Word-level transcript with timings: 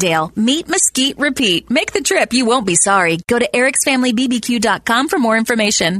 Meet 0.00 0.66
Mesquite 0.66 1.18
Repeat. 1.18 1.70
Make 1.70 1.92
the 1.92 2.00
trip. 2.00 2.32
You 2.32 2.46
won't 2.46 2.66
be 2.66 2.74
sorry. 2.74 3.18
Go 3.28 3.38
to 3.38 3.46
ericsfamilybbq.com 3.52 5.08
for 5.08 5.18
more 5.18 5.36
information. 5.36 5.96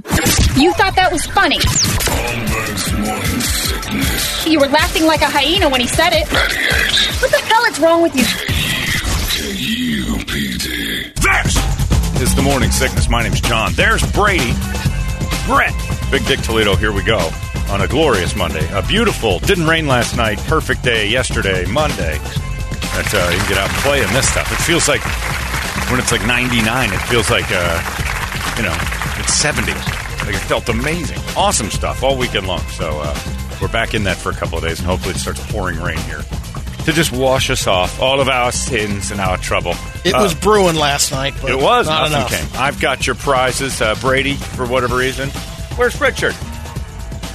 You 0.57 0.73
thought 0.73 0.97
that 0.97 1.11
was 1.13 1.27
funny. 1.27 1.59
You 4.51 4.59
were 4.59 4.69
laughing 4.69 5.05
like 5.05 5.21
a 5.21 5.29
hyena 5.29 5.69
when 5.69 5.83
he 5.83 5.87
said 5.87 6.15
it. 6.15 6.27
What 7.21 7.31
the 7.31 7.39
hell 7.39 7.65
is 7.67 7.79
wrong 7.79 8.03
with 8.03 8.17
you? 8.17 8.25
This 12.15 12.23
is 12.23 12.35
the 12.35 12.43
Morning 12.43 12.71
Sickness. 12.71 13.11
My 13.11 13.23
name's 13.23 13.43
John. 13.43 13.75
There's 13.75 14.03
Brady. 14.13 14.53
Brett. 15.45 15.75
Big 16.11 16.25
Dick 16.27 16.41
Toledo. 16.41 16.75
Here 16.75 16.93
we 16.93 17.03
go 17.03 17.31
on 17.71 17.83
a 17.83 17.87
glorious 17.87 18.35
Monday. 18.35 18.67
A 18.73 18.83
beautiful, 18.83 19.39
didn't 19.41 19.67
rain 19.67 19.87
last 19.87 20.17
night, 20.17 20.39
perfect 20.39 20.83
day 20.83 21.07
yesterday, 21.09 21.65
Monday. 21.67 22.19
That 22.95 23.15
uh, 23.15 23.31
you 23.33 23.39
can 23.39 23.49
get 23.49 23.59
out 23.59 23.69
and 23.71 23.79
play 23.79 24.03
in 24.03 24.13
this 24.13 24.29
stuff. 24.29 24.51
It 24.53 24.57
feels 24.65 24.89
like 24.89 25.01
when 25.91 26.01
it's 26.01 26.13
like 26.13 26.27
99, 26.27 26.93
it 26.93 26.99
feels 27.07 27.31
like, 27.31 27.47
uh, 27.49 27.79
you 28.57 28.63
know, 28.63 28.77
it's 29.19 29.33
70. 29.35 29.73
Like 30.27 30.35
it 30.35 30.45
felt 30.47 30.69
amazing. 30.69 31.19
Awesome 31.37 31.71
stuff 31.71 32.03
all 32.03 32.17
weekend 32.19 32.47
long. 32.47 32.61
So 32.71 33.01
uh, 33.03 33.19
we're 33.61 33.69
back 33.69 33.95
in 33.95 34.05
that 34.05 34.17
for 34.17 34.31
a 34.31 34.35
couple 34.35 34.59
of 34.59 34.65
days, 34.65 34.79
and 34.81 34.87
hopefully 34.89 35.15
it 35.15 35.19
starts 35.19 35.41
pouring 35.53 35.81
rain 35.81 35.99
here 36.01 36.23
to 36.85 36.93
just 36.93 37.13
wash 37.13 37.51
us 37.51 37.67
off 37.67 38.01
all 38.01 38.21
of 38.21 38.29
our 38.29 38.51
sins 38.53 39.11
and 39.11 39.21
our 39.21 39.37
trouble. 39.37 39.75
It 40.05 40.15
Uh, 40.15 40.23
was 40.23 40.35
brewing 40.35 40.77
last 40.77 41.11
night, 41.13 41.35
but 41.41 41.51
it 41.51 41.59
was 41.59 41.87
not 41.87 42.11
nothing 42.11 42.39
enough. 42.41 42.53
came. 42.53 42.61
I've 42.61 42.81
got 42.81 43.07
your 43.07 43.17
prizes, 43.17 43.81
uh, 43.83 43.95
Brady, 44.01 44.35
for 44.35 44.67
whatever 44.67 44.97
reason. 44.97 45.29
Where's 45.77 46.01
Richard? 46.01 46.35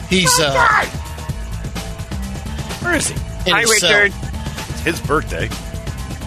He's 0.10 0.32
uh, 0.40 0.86
Where 2.82 2.96
is 2.96 3.08
he? 3.10 3.16
in 3.46 3.54
Hi, 3.54 3.62
his 3.62 3.80
cell. 3.80 4.02
Richard. 4.02 4.14
His 4.86 5.02
birthday. 5.02 5.50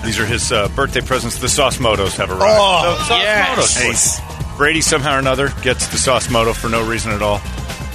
These 0.05 0.19
are 0.21 0.27
his 0.27 0.53
uh, 0.53 0.69
birthday 0.77 1.01
presents. 1.01 1.39
The 1.39 1.49
Sauce 1.49 1.79
Motos 1.79 2.17
have 2.17 2.31
arrived. 2.31 2.43
Oh, 2.61 2.95
So, 2.99 3.05
Sauce 3.15 3.23
yes. 3.23 4.21
Motos. 4.21 4.57
Brady 4.59 4.81
somehow 4.81 5.17
or 5.17 5.19
another 5.19 5.49
gets 5.63 5.87
the 5.89 5.97
Sauce 5.97 6.29
Moto 6.31 6.53
for 6.53 6.69
no 6.69 6.87
reason 6.87 7.13
at 7.13 7.23
all. 7.23 7.41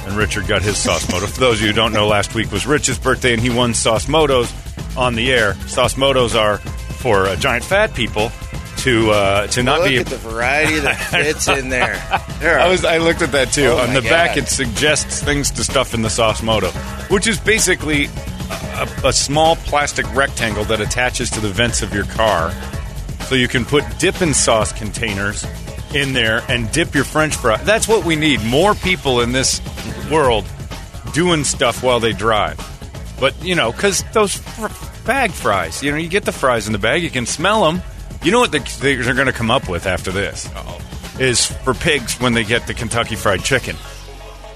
And 0.08 0.16
Richard 0.18 0.48
got 0.48 0.62
his 0.62 0.78
Sauce 0.78 1.10
Moto. 1.12 1.28
For 1.28 1.40
those 1.40 1.56
of 1.58 1.62
you 1.62 1.68
who 1.68 1.74
don't 1.74 1.94
know, 1.94 2.08
last 2.08 2.34
week 2.36 2.52
was 2.52 2.66
Rich's 2.66 2.98
birthday 2.98 3.34
and 3.34 3.42
he 3.42 3.50
won 3.50 3.74
Sauce 3.74 4.06
Motos 4.08 4.52
on 4.98 5.16
the 5.16 5.32
air. 5.32 5.54
Sauce 5.68 5.94
Motos 5.96 6.38
are 6.40 6.58
for 6.58 7.26
uh, 7.26 7.36
giant 7.36 7.64
fat 7.64 7.94
people 7.94 8.32
to 8.78 9.12
uh, 9.12 9.48
to 9.48 9.64
not 9.64 9.80
Look 9.82 9.90
be 9.90 9.98
at 9.98 10.08
the 10.08 10.18
variety 10.18 10.80
that 10.80 10.96
fits 11.12 11.48
in 11.48 11.70
there. 11.70 11.96
There 12.40 12.60
I 12.60 12.68
was 12.68 12.84
I 12.84 12.98
looked 12.98 13.22
at 13.22 13.32
that 13.32 13.52
too. 13.54 13.68
Oh, 13.68 13.78
On 13.78 13.94
the 13.94 14.02
back, 14.02 14.36
it 14.38 14.48
suggests 14.50 15.22
things 15.22 15.52
to 15.52 15.64
stuff 15.64 15.94
in 15.94 16.02
the 16.02 16.10
sauce 16.10 16.42
moto, 16.44 16.70
which 17.10 17.28
is 17.28 17.40
basically 17.40 18.08
a, 18.74 19.08
a 19.08 19.14
small 19.14 19.56
plastic 19.56 20.12
rectangle 20.14 20.64
that 20.66 20.82
attaches 20.82 21.30
to 21.32 21.40
the 21.40 21.50
vents 21.50 21.82
of 21.82 21.94
your 21.94 22.06
car, 22.06 22.52
so 23.28 23.36
you 23.36 23.48
can 23.48 23.66
put 23.66 23.84
dipping 24.00 24.34
sauce 24.34 24.72
containers 24.72 25.46
in 25.94 26.14
there 26.14 26.42
and 26.50 26.72
dip 26.72 26.94
your 26.96 27.04
French 27.04 27.36
fry. 27.36 27.58
That's 27.58 27.88
what 27.88 28.06
we 28.06 28.16
need. 28.16 28.44
More 28.44 28.74
people 28.76 29.22
in 29.22 29.32
this 29.32 29.62
world 30.12 30.46
doing 31.14 31.44
stuff 31.44 31.84
while 31.84 32.00
they 32.00 32.14
drive. 32.14 32.58
But 33.20 33.42
you 33.44 33.56
know, 33.56 33.72
because 33.72 34.04
those 34.14 34.36
fr- 34.36 34.68
bag 35.06 35.32
fries, 35.32 35.84
you 35.84 35.92
know, 35.92 35.98
you 35.98 36.10
get 36.10 36.26
the 36.26 36.32
fries 36.32 36.68
in 36.68 36.74
the 36.74 36.80
bag, 36.80 37.04
you 37.04 37.10
can 37.10 37.26
smell 37.26 37.64
them. 37.66 37.82
You 38.24 38.32
know 38.32 38.40
what 38.40 38.52
the, 38.52 38.60
they're 38.80 39.14
going 39.14 39.28
to 39.28 39.34
come 39.34 39.52
up 39.52 39.70
with 39.70 39.86
after 39.86 40.12
this 40.12 40.50
is 41.20 41.46
for 41.46 41.74
pigs 41.74 42.20
when 42.20 42.34
they 42.34 42.44
get 42.44 42.68
the 42.68 42.74
Kentucky 42.74 43.16
Fried 43.16 43.44
Chicken 43.44 43.76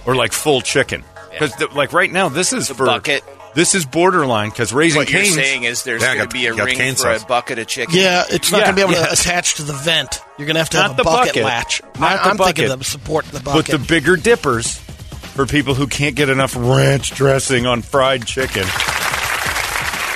or 0.05 0.15
like 0.15 0.31
full 0.31 0.61
chicken. 0.61 1.03
Because 1.29 1.53
like 1.73 1.93
right 1.93 2.11
now, 2.11 2.29
this 2.29 2.53
is 2.53 2.69
for 2.69 2.85
bucket. 2.85 3.23
This 3.57 3.73
is 3.73 3.87
borderline 3.87 4.49
because 4.51 4.71
raising 4.71 5.01
canes. 5.05 5.13
what 5.13 5.25
you're 5.35 5.43
saying 5.43 5.63
is 5.63 5.81
there's 5.83 6.03
Yeah, 6.03 6.13
going 6.15 6.29
to 6.29 6.33
be 6.33 6.45
a 6.45 6.53
got 6.55 6.65
ring 6.65 6.77
cane 6.77 6.93
for 6.93 7.11
a 7.11 7.19
bucket 7.19 7.57
of 7.57 7.65
chicken. 7.65 7.95
Yeah, 7.95 8.23
it's 8.29 8.51
not 8.51 8.59
Yeah, 8.59 8.65
going 8.65 8.75
to 8.75 8.75
be 8.75 8.81
able 8.83 8.91
yes. 8.93 9.07
to 9.07 9.13
attach 9.29 9.55
to 9.55 9.63
the 9.63 9.73
vent. 9.73 10.21
You're 10.37 10.45
going 10.45 10.53
to 10.53 10.59
have 10.59 10.69
to 10.69 10.77
have 10.77 10.91
a 10.91 10.97
the 10.97 11.03
bucket, 11.03 11.33
bucket. 11.33 11.43
latch. 11.43 11.81
Not 11.99 12.11
I, 12.11 12.15
the 12.17 12.21
I'm 12.29 12.37
thinking 12.37 12.69
of 12.69 12.85
support 12.85 13.25
the 13.25 13.39
But 13.39 13.45
bucket. 13.65 13.71
the 13.71 13.79
bigger 13.79 14.15
dippers 14.15 14.77
for 14.77 15.47
people 15.47 15.73
who 15.73 15.87
can't 15.87 16.15
get 16.15 16.29
enough 16.29 16.55
ranch 16.55 17.15
dressing 17.15 17.65
on 17.65 17.81
fried 17.81 18.27
chicken. 18.27 18.63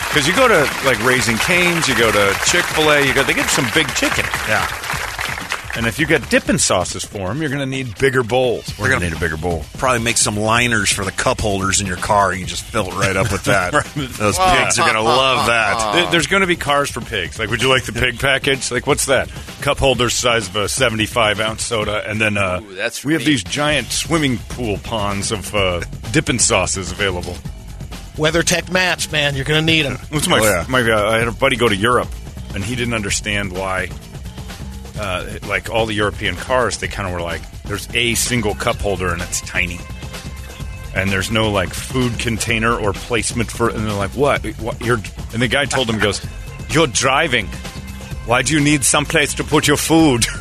Because 0.10 0.28
you 0.28 0.36
go 0.36 0.48
to 0.48 0.60
like 0.86 1.04
Raising 1.04 1.38
Canes, 1.38 1.88
you 1.88 1.98
go 1.98 2.12
to 2.12 2.38
Chick 2.46 2.64
Fil 2.66 2.92
A, 2.92 3.02
you 3.08 3.14
go. 3.16 3.24
They 3.24 3.34
get 3.34 3.50
some 3.50 3.66
big 3.74 3.88
chicken. 3.96 4.26
Yeah. 4.48 4.68
And 5.76 5.88
if 5.88 6.00
you 6.00 6.06
got 6.06 6.30
dipping 6.30 6.58
sauces 6.58 7.06
for 7.06 7.30
them, 7.30 7.40
you're 7.40 7.50
going 7.50 7.62
to 7.62 7.66
need 7.66 7.98
bigger 7.98 8.24
bowls. 8.24 8.78
We're 8.78 8.90
going 8.90 9.00
to 9.00 9.10
need 9.10 9.16
a 9.16 9.20
bigger 9.20 9.38
bowl. 9.38 9.64
Probably 9.78 10.04
make 10.04 10.18
some 10.18 10.36
liners 10.38 10.92
for 10.92 11.06
the 11.06 11.12
cup 11.12 11.40
holders 11.40 11.80
in 11.80 11.88
your 11.88 11.98
car. 11.98 12.34
You 12.34 12.46
just 12.46 12.64
fill 12.64 12.88
it 12.88 12.96
right 12.96 13.16
up 13.16 13.32
with 13.32 13.46
that. 13.46 13.72
Those 13.96 14.38
pigs 14.38 14.80
are 14.80 14.84
going 14.84 14.96
to 14.96 15.02
love 15.02 15.48
that. 15.48 16.10
There's 16.12 16.28
going 16.28 16.42
to 16.42 16.48
be 16.48 16.58
cars 16.58 16.90
for 16.90 17.00
pigs. 17.00 17.40
Like, 17.40 17.50
would 17.50 17.62
you 17.62 17.70
like 17.70 17.84
the 17.86 17.94
pig 17.94 18.20
package? 18.20 18.70
Like, 18.70 18.86
what's 18.86 19.06
that? 19.06 19.30
Cup 19.62 19.80
holder 19.80 20.10
size 20.10 20.50
of 20.50 20.56
a 20.58 20.68
75 20.68 21.40
ounce 21.40 21.64
soda, 21.64 22.04
and 22.10 22.20
then 22.20 22.38
uh, 22.38 22.60
Ooh, 22.62 22.76
that's 22.76 23.06
we 23.06 23.14
have 23.14 23.22
neat. 23.22 23.28
these 23.28 23.44
giant 23.44 23.88
swimming 23.88 24.40
pool 24.50 24.78
ponds 24.78 25.32
of 25.32 25.56
uh, 25.56 25.82
dipping 26.12 26.40
sauces 26.40 26.92
available. 26.92 27.36
WeatherTech 28.16 28.70
mats, 28.72 29.10
man, 29.12 29.36
you're 29.36 29.46
going 29.46 29.66
to 29.66 29.66
need 29.66 29.84
them. 29.84 29.98
What's 30.10 30.28
my? 30.28 30.40
Oh, 30.40 30.44
yeah. 30.44 30.66
my 30.68 30.82
uh, 30.82 31.12
I 31.12 31.18
had 31.18 31.30
a 31.30 31.32
buddy 31.32 31.56
go 31.56 31.70
to 31.70 31.76
Europe, 31.76 32.10
and 32.54 32.64
he 32.64 32.76
didn't 32.76 32.94
understand 32.94 33.54
why. 33.54 33.90
Uh, 35.00 35.40
like 35.48 35.70
all 35.70 35.86
the 35.86 35.94
European 35.94 36.36
cars, 36.36 36.78
they 36.78 36.88
kind 36.88 37.08
of 37.08 37.14
were 37.14 37.22
like, 37.22 37.42
"There's 37.64 37.88
a 37.96 38.16
single 38.16 38.56
cup 38.56 38.78
holder, 38.78 39.12
and 39.14 39.22
it's 39.22 39.42
tiny." 39.42 39.80
And 40.94 41.10
there's 41.10 41.32
no 41.32 41.52
like 41.52 41.74
food 41.74 42.20
container 42.20 42.74
or 42.74 42.94
placement 42.94 43.50
for 43.50 43.70
it. 43.70 43.76
And 43.76 43.86
they're 43.86 43.94
like, 43.94 44.12
what? 44.12 44.46
what? 44.60 44.82
You're, 44.82 45.00
and 45.32 45.42
the 45.42 45.48
guy 45.48 45.66
told 45.66 45.90
him, 45.90 45.96
he 45.96 46.02
goes, 46.02 46.22
You're 46.70 46.88
driving. 46.88 47.48
Why 48.26 48.42
do 48.42 48.54
you 48.54 48.60
need 48.60 48.84
someplace 48.84 49.36
to 49.36 49.44
put 49.44 49.68
your 49.68 49.78
food? 49.78 50.26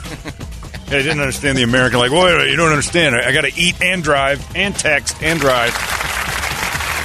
I 0.89 1.03
didn't 1.03 1.21
understand 1.21 1.57
the 1.57 1.63
American, 1.63 2.01
like, 2.01 2.11
wait, 2.11 2.51
you 2.51 2.57
don't 2.57 2.71
understand. 2.71 3.15
I, 3.15 3.29
I 3.29 3.33
got 3.33 3.43
to 3.43 3.53
eat 3.57 3.81
and 3.81 4.03
drive 4.03 4.45
and 4.57 4.75
text 4.75 5.23
and 5.23 5.39
drive. 5.39 5.73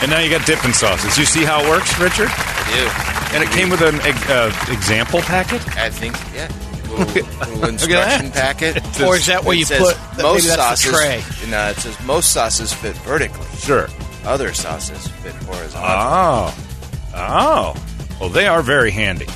And 0.01 0.09
now 0.09 0.19
you 0.19 0.29
got 0.29 0.45
dipping 0.45 0.73
sauces. 0.73 1.17
You 1.17 1.25
see 1.25 1.43
how 1.43 1.63
it 1.63 1.69
works, 1.69 1.97
Richard? 1.99 2.29
I 2.29 3.29
do. 3.29 3.35
And 3.35 3.43
it 3.43 3.49
came 3.51 3.69
with 3.69 3.81
an 3.81 3.99
uh, 4.29 4.51
example 4.71 5.21
packet. 5.21 5.61
I 5.77 5.89
think, 5.89 6.15
yeah. 6.33 6.49
Little, 6.89 7.05
little 7.49 7.65
instruction 7.69 8.31
packet. 8.31 8.77
Or 9.01 9.15
is 9.15 9.25
that 9.27 9.43
where 9.43 9.55
It 9.55 9.59
you 9.59 9.65
says 9.65 9.79
put 9.81 9.97
maybe 10.17 10.23
most 10.23 10.47
that's 10.47 10.81
sauces? 10.83 10.91
tray? 10.91 11.49
No, 11.49 11.57
uh, 11.57 11.69
it 11.71 11.77
says 11.77 12.05
most 12.05 12.31
sauces 12.33 12.73
fit 12.73 12.95
vertically. 12.97 13.45
Sure. 13.57 13.87
Other 14.25 14.53
sauces 14.53 15.07
fit 15.07 15.33
horizontally. 15.35 15.93
Oh. 15.93 16.57
Oh. 17.15 17.85
Well, 18.19 18.29
they 18.29 18.47
are 18.47 18.61
very 18.61 18.91
handy. 18.91 19.27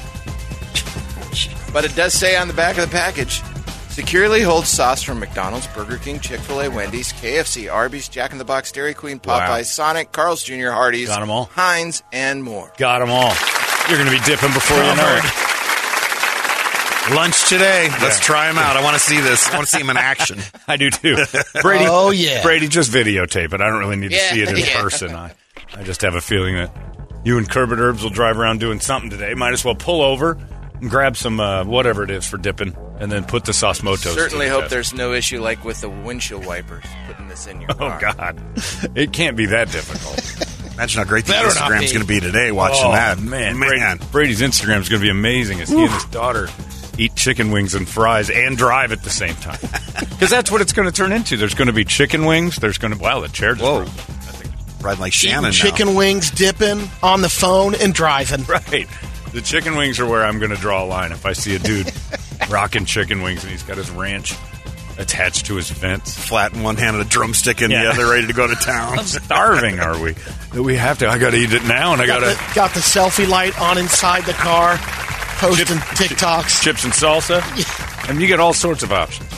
But 1.71 1.85
it 1.85 1.95
does 1.95 2.13
say 2.13 2.35
on 2.35 2.47
the 2.47 2.53
back 2.53 2.77
of 2.77 2.89
the 2.89 2.91
package 2.91 3.41
securely 3.89 4.41
holds 4.41 4.69
sauce 4.69 5.03
from 5.03 5.19
McDonald's, 5.19 5.67
Burger 5.67 5.97
King, 5.97 6.19
Chick 6.19 6.39
fil 6.39 6.61
A, 6.61 6.69
Wendy's, 6.69 7.13
KFC, 7.13 7.71
Arby's, 7.71 8.07
Jack 8.09 8.31
in 8.31 8.37
the 8.39 8.45
Box, 8.45 8.71
Dairy 8.71 8.93
Queen, 8.95 9.19
Popeyes, 9.19 9.47
Wow. 9.49 9.61
Sonic, 9.63 10.11
Carl's 10.11 10.43
Jr., 10.43 10.69
Hardee's, 10.71 11.09
Got 11.09 11.21
'em 11.21 11.29
all. 11.29 11.45
Heinz, 11.53 12.01
and 12.11 12.43
more. 12.43 12.71
Got 12.77 12.99
them 12.99 13.11
all. 13.11 13.33
You're 13.87 13.97
going 13.99 14.09
to 14.09 14.17
be 14.17 14.25
dipping 14.25 14.51
before 14.53 14.77
you 14.77 14.95
know 14.95 15.19
it. 15.23 15.48
Lunch 17.15 17.47
today. 17.49 17.89
Let's 18.01 18.19
Yeah. 18.19 18.23
try 18.25 18.49
him 18.49 18.57
out. 18.57 18.77
I 18.77 18.83
want 18.83 18.95
to 18.95 18.99
see 18.99 19.19
this. 19.19 19.47
I 19.49 19.55
want 19.55 19.67
to 19.67 19.75
see 19.75 19.81
him 19.81 19.89
in 19.89 19.97
action. 19.97 20.39
I 20.67 20.77
do 20.77 20.89
too. 20.89 21.15
Brady. 21.61 21.85
Oh, 21.87 22.11
yeah. 22.11 22.41
Brady, 22.43 22.67
just 22.67 22.91
videotape 22.91 23.53
it. 23.53 23.61
I 23.61 23.69
don't 23.69 23.79
really 23.79 23.95
need 23.95 24.11
to 24.11 24.15
Yeah, 24.15 24.31
see 24.31 24.41
it 24.41 24.49
in 24.49 24.57
yeah. 24.57 24.81
person. 24.81 25.15
I, 25.15 25.33
I 25.75 25.83
just 25.83 26.01
have 26.01 26.15
a 26.15 26.21
feeling 26.21 26.55
that 26.55 26.71
you 27.23 27.37
and 27.37 27.49
Kerbert 27.49 27.79
Herbs 27.79 28.03
will 28.03 28.09
drive 28.09 28.37
around 28.39 28.59
doing 28.59 28.79
something 28.79 29.09
today. 29.09 29.33
Might 29.33 29.53
as 29.53 29.63
well 29.65 29.75
pull 29.75 30.01
over 30.01 30.37
and 30.79 30.89
grab 30.89 31.17
some 31.17 31.39
uh, 31.39 31.65
whatever 31.65 32.03
it 32.03 32.09
is 32.11 32.25
for 32.25 32.37
dipping, 32.37 32.73
and 32.99 33.11
then 33.11 33.25
put 33.25 33.43
the 33.43 33.51
sauce 33.53 33.81
motos. 33.81 34.13
Certainly 34.15 34.45
to 34.45 34.51
hope 34.51 34.61
test. 34.61 34.71
there's 34.71 34.93
no 34.93 35.11
issue 35.13 35.41
like 35.41 35.65
with 35.65 35.81
the 35.81 35.89
windshield 35.89 36.45
wipers 36.45 36.85
putting 37.07 37.27
this 37.27 37.47
in 37.47 37.59
your 37.59 37.69
Oh 37.73 37.75
car. 37.75 37.99
God, 38.15 38.41
it 38.95 39.11
can't 39.11 39.35
be 39.35 39.47
that 39.47 39.69
difficult. 39.71 40.73
Imagine 40.75 40.99
how 41.03 41.09
great 41.09 41.25
the 41.25 41.33
Better 41.33 41.47
not 41.47 41.55
Instagram's 41.71 41.91
going 41.91 42.01
to 42.03 42.07
be 42.07 42.21
today 42.21 42.53
watching 42.53 42.85
oh, 42.85 42.93
that. 42.93 43.19
man, 43.19 43.59
man. 43.59 43.97
Brady, 43.97 44.05
Brady's 44.13 44.39
Instagram 44.41 44.79
is 44.79 44.87
going 44.87 45.01
to 45.01 45.05
be 45.05 45.09
amazing 45.09 45.59
as 45.59 45.67
he 45.67 45.75
and 45.83 45.91
his 45.91 46.05
daughter 46.05 46.47
eat 46.99 47.15
chicken 47.15 47.51
wings 47.51 47.73
and 47.75 47.87
fries 47.87 48.29
and 48.29 48.57
drive 48.57 48.91
at 48.91 49.03
the 49.03 49.09
same 49.09 49.35
time. 49.35 49.59
Because 50.19 50.31
that's 50.31 50.51
what 50.51 50.59
it's 50.59 50.73
going 50.73 50.85
to 50.85 50.91
turn 50.93 51.13
into. 51.13 51.37
There's 51.37 51.53
going 51.53 51.67
to 51.67 51.73
be 51.73 51.85
chicken 51.85 52.25
wings. 52.25 52.57
There's 52.57 52.77
going 52.77 52.93
to 52.93 52.99
wow, 52.99 53.21
the 53.21 53.29
chair 53.29 53.53
just 53.53 53.63
Whoa. 53.63 53.79
broke. 53.85 53.87
I 53.87 54.31
think 54.33 54.83
Riding 54.83 54.99
like 54.99 55.15
Eating 55.15 55.29
Shannon 55.29 55.43
now. 55.43 55.49
chicken 55.51 55.95
wings, 55.95 56.29
dipping 56.31 56.89
on 57.01 57.21
the 57.21 57.29
phone, 57.29 57.73
and 57.75 57.93
driving. 57.93 58.43
Right. 58.43 58.87
The 59.31 59.41
chicken 59.41 59.77
wings 59.77 59.97
are 59.99 60.05
where 60.05 60.25
I'm 60.25 60.37
going 60.39 60.51
to 60.51 60.57
draw 60.57 60.83
a 60.83 60.87
line. 60.87 61.13
If 61.13 61.25
I 61.25 61.31
see 61.33 61.55
a 61.55 61.59
dude 61.59 61.89
rocking 62.49 62.83
chicken 62.83 63.21
wings 63.21 63.43
and 63.43 63.51
he's 63.51 63.63
got 63.63 63.77
his 63.77 63.89
ranch 63.91 64.33
attached 64.97 65.45
to 65.45 65.55
his 65.55 65.69
vents. 65.69 66.17
Flat 66.27 66.53
in 66.53 66.63
one 66.63 66.75
hand 66.75 66.97
and 66.97 67.05
a 67.05 67.09
drumstick 67.09 67.61
in 67.61 67.71
Yeah. 67.71 67.83
the 67.83 67.89
other, 67.91 68.11
ready 68.11 68.27
to 68.27 68.33
go 68.33 68.45
to 68.47 68.55
town. 68.61 68.97
How 68.97 69.03
starving 69.03 69.79
are 69.79 69.97
we? 70.01 70.13
That 70.53 70.63
we 70.63 70.75
have 70.75 70.97
to. 70.99 71.07
I 71.07 71.17
got 71.17 71.31
to 71.31 71.37
eat 71.37 71.53
it 71.53 71.63
now, 71.63 71.93
and 71.93 72.01
I 72.01 72.05
got 72.07 72.19
Got 72.21 72.35
to 72.49 72.55
got 72.55 72.73
the 72.73 72.81
selfie 72.81 73.27
light 73.27 73.57
on 73.61 73.77
inside 73.77 74.25
the 74.25 74.33
car, 74.33 74.77
posting 75.39 75.77
TikToks. 75.77 76.61
chips 76.61 76.83
and 76.83 76.93
salsa. 76.93 77.39
And 78.09 78.21
you 78.21 78.27
get 78.27 78.39
all 78.39 78.53
sorts 78.53 78.83
of 78.83 78.91
options. 78.91 79.29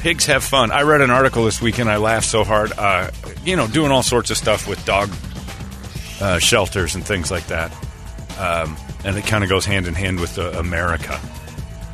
Pigs 0.00 0.26
have 0.26 0.44
fun. 0.44 0.70
I 0.70 0.82
read 0.82 1.00
an 1.00 1.10
article 1.10 1.44
this 1.44 1.60
weekend. 1.60 1.88
I 1.88 1.96
laughed 1.96 2.26
so 2.26 2.44
hard. 2.44 2.72
Uh, 2.76 3.10
you 3.44 3.56
know, 3.56 3.66
doing 3.68 3.90
all 3.90 4.02
sorts 4.02 4.30
of 4.30 4.36
stuff 4.36 4.66
with 4.66 4.84
dog 4.84 5.10
uh, 6.20 6.38
shelters 6.38 6.94
and 6.94 7.04
things 7.04 7.30
like 7.30 7.46
that. 7.46 7.72
Um, 8.38 8.76
and 9.04 9.16
it 9.16 9.24
kind 9.26 9.44
of 9.44 9.50
goes 9.50 9.64
hand 9.64 9.86
in 9.86 9.94
hand 9.94 10.20
with 10.20 10.38
uh, 10.38 10.50
America. 10.56 11.20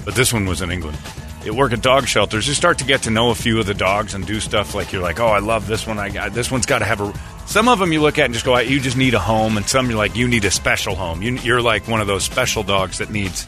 But 0.05 0.15
this 0.15 0.33
one 0.33 0.47
was 0.47 0.63
in 0.63 0.71
England. 0.71 0.99
You 1.45 1.55
work 1.55 1.73
at 1.73 1.83
dog 1.83 2.07
shelters. 2.07 2.49
You 2.49 2.55
start 2.55 2.79
to 2.79 2.85
get 2.85 3.03
to 3.03 3.11
know 3.11 3.31
a 3.31 3.35
few 3.35 3.61
of 3.61 3.67
the 3.67 3.75
dogs 3.75 4.15
and 4.15 4.27
do 4.27 4.41
stuff 4.41 4.75
like 4.75 4.93
you're 4.93 5.03
like, 5.03 5.21
oh, 5.21 5.27
I 5.27 5.41
love 5.41 5.67
this 5.67 5.87
one. 5.87 5.99
I 5.99 6.09
got 6.09 6.33
this 6.33 6.51
one's 6.51 6.65
got 6.67 6.79
to 6.79 6.87
have 6.87 7.01
a. 7.03 7.13
Some 7.47 7.69
of 7.69 7.79
them 7.79 7.93
you 7.93 8.01
look 8.01 8.19
at 8.19 8.25
and 8.25 8.35
just 8.35 8.47
go, 8.47 8.59
you 8.59 8.81
just 8.81 8.97
need 8.97 9.15
a 9.15 9.19
home, 9.19 9.57
and 9.57 9.69
some 9.69 9.89
you're 9.89 9.99
like, 9.99 10.17
you 10.17 10.27
need 10.27 10.45
a 10.45 10.51
special 10.51 10.95
home. 10.95 11.23
You, 11.23 11.33
you're 11.37 11.63
like 11.63 11.87
one 11.87 12.01
of 12.01 12.07
those 12.07 12.25
special 12.25 12.63
dogs 12.63 12.99
that 12.99 13.11
needs 13.11 13.47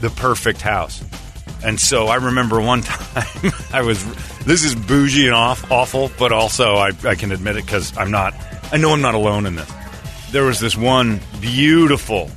the 0.00 0.10
perfect 0.10 0.60
house. 0.60 1.02
And 1.64 1.80
so 1.80 2.06
I 2.06 2.16
remember 2.16 2.60
one 2.60 2.82
time 2.82 3.52
I 3.72 3.82
was. 3.82 4.04
This 4.44 4.64
is 4.64 4.74
bougie 4.74 5.26
and 5.26 5.34
off, 5.34 5.70
awful, 5.70 6.10
but 6.18 6.30
also 6.30 6.74
I, 6.74 6.90
I 7.04 7.14
can 7.14 7.32
admit 7.32 7.56
it 7.56 7.64
because 7.64 7.96
I'm 7.96 8.10
not. 8.10 8.34
I 8.70 8.76
know 8.76 8.90
I'm 8.92 9.00
not 9.00 9.14
alone 9.14 9.46
in 9.46 9.54
this. 9.54 9.72
There 10.30 10.44
was 10.44 10.60
this 10.60 10.76
one 10.76 11.20
beautiful. 11.40 12.30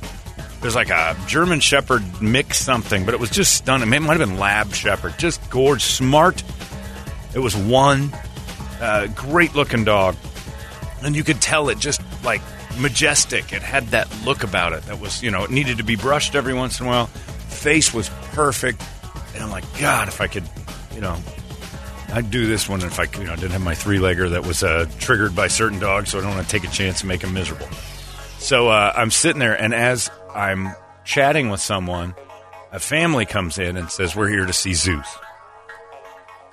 There's 0.62 0.74
like 0.74 0.90
a 0.90 1.16
German 1.26 1.60
Shepherd 1.60 2.02
mix 2.22 2.58
something, 2.58 3.04
but 3.04 3.12
it 3.12 3.20
was 3.20 3.30
just 3.30 3.54
stunning. 3.54 3.92
It 3.92 4.00
might 4.00 4.18
have 4.18 4.28
been 4.28 4.38
Lab 4.38 4.72
Shepherd, 4.72 5.18
just 5.18 5.48
gorgeous, 5.50 5.84
smart. 5.84 6.42
It 7.34 7.40
was 7.40 7.54
one 7.54 8.12
uh, 8.80 9.08
great 9.08 9.54
looking 9.54 9.84
dog, 9.84 10.16
and 11.02 11.14
you 11.16 11.24
could 11.24 11.40
tell 11.40 11.68
it 11.68 11.78
just 11.78 12.00
like 12.24 12.42
majestic. 12.78 13.52
It 13.52 13.62
had 13.62 13.88
that 13.88 14.08
look 14.24 14.42
about 14.42 14.72
it 14.72 14.82
that 14.84 15.00
was, 15.00 15.22
you 15.22 15.30
know, 15.30 15.44
it 15.44 15.50
needed 15.50 15.78
to 15.78 15.84
be 15.84 15.96
brushed 15.96 16.34
every 16.34 16.54
once 16.54 16.80
in 16.80 16.86
a 16.86 16.88
while. 16.88 17.06
Face 17.06 17.92
was 17.92 18.08
perfect, 18.32 18.82
and 19.34 19.42
I'm 19.42 19.50
like, 19.50 19.64
God, 19.80 20.08
if 20.08 20.20
I 20.20 20.26
could, 20.26 20.44
you 20.94 21.00
know, 21.00 21.16
I'd 22.12 22.30
do 22.30 22.46
this 22.46 22.68
one 22.68 22.80
if 22.82 22.98
I, 22.98 23.04
you 23.18 23.24
know, 23.26 23.34
didn't 23.36 23.50
have 23.50 23.62
my 23.62 23.74
three 23.74 23.98
legger 23.98 24.30
that 24.30 24.46
was 24.46 24.62
uh, 24.62 24.86
triggered 24.98 25.34
by 25.34 25.48
certain 25.48 25.78
dogs, 25.78 26.10
so 26.10 26.18
I 26.18 26.22
don't 26.22 26.34
want 26.34 26.46
to 26.46 26.50
take 26.50 26.68
a 26.68 26.72
chance 26.72 27.00
and 27.00 27.08
make 27.08 27.22
him 27.22 27.34
miserable. 27.34 27.68
So 28.38 28.68
uh, 28.68 28.92
I'm 28.94 29.10
sitting 29.10 29.40
there, 29.40 29.60
and 29.60 29.74
as 29.74 30.10
I'm 30.34 30.72
chatting 31.04 31.50
with 31.50 31.60
someone, 31.60 32.14
a 32.72 32.78
family 32.78 33.26
comes 33.26 33.58
in 33.58 33.76
and 33.76 33.90
says, 33.90 34.14
"We're 34.14 34.28
here 34.28 34.46
to 34.46 34.52
see 34.52 34.74
Zeus." 34.74 35.08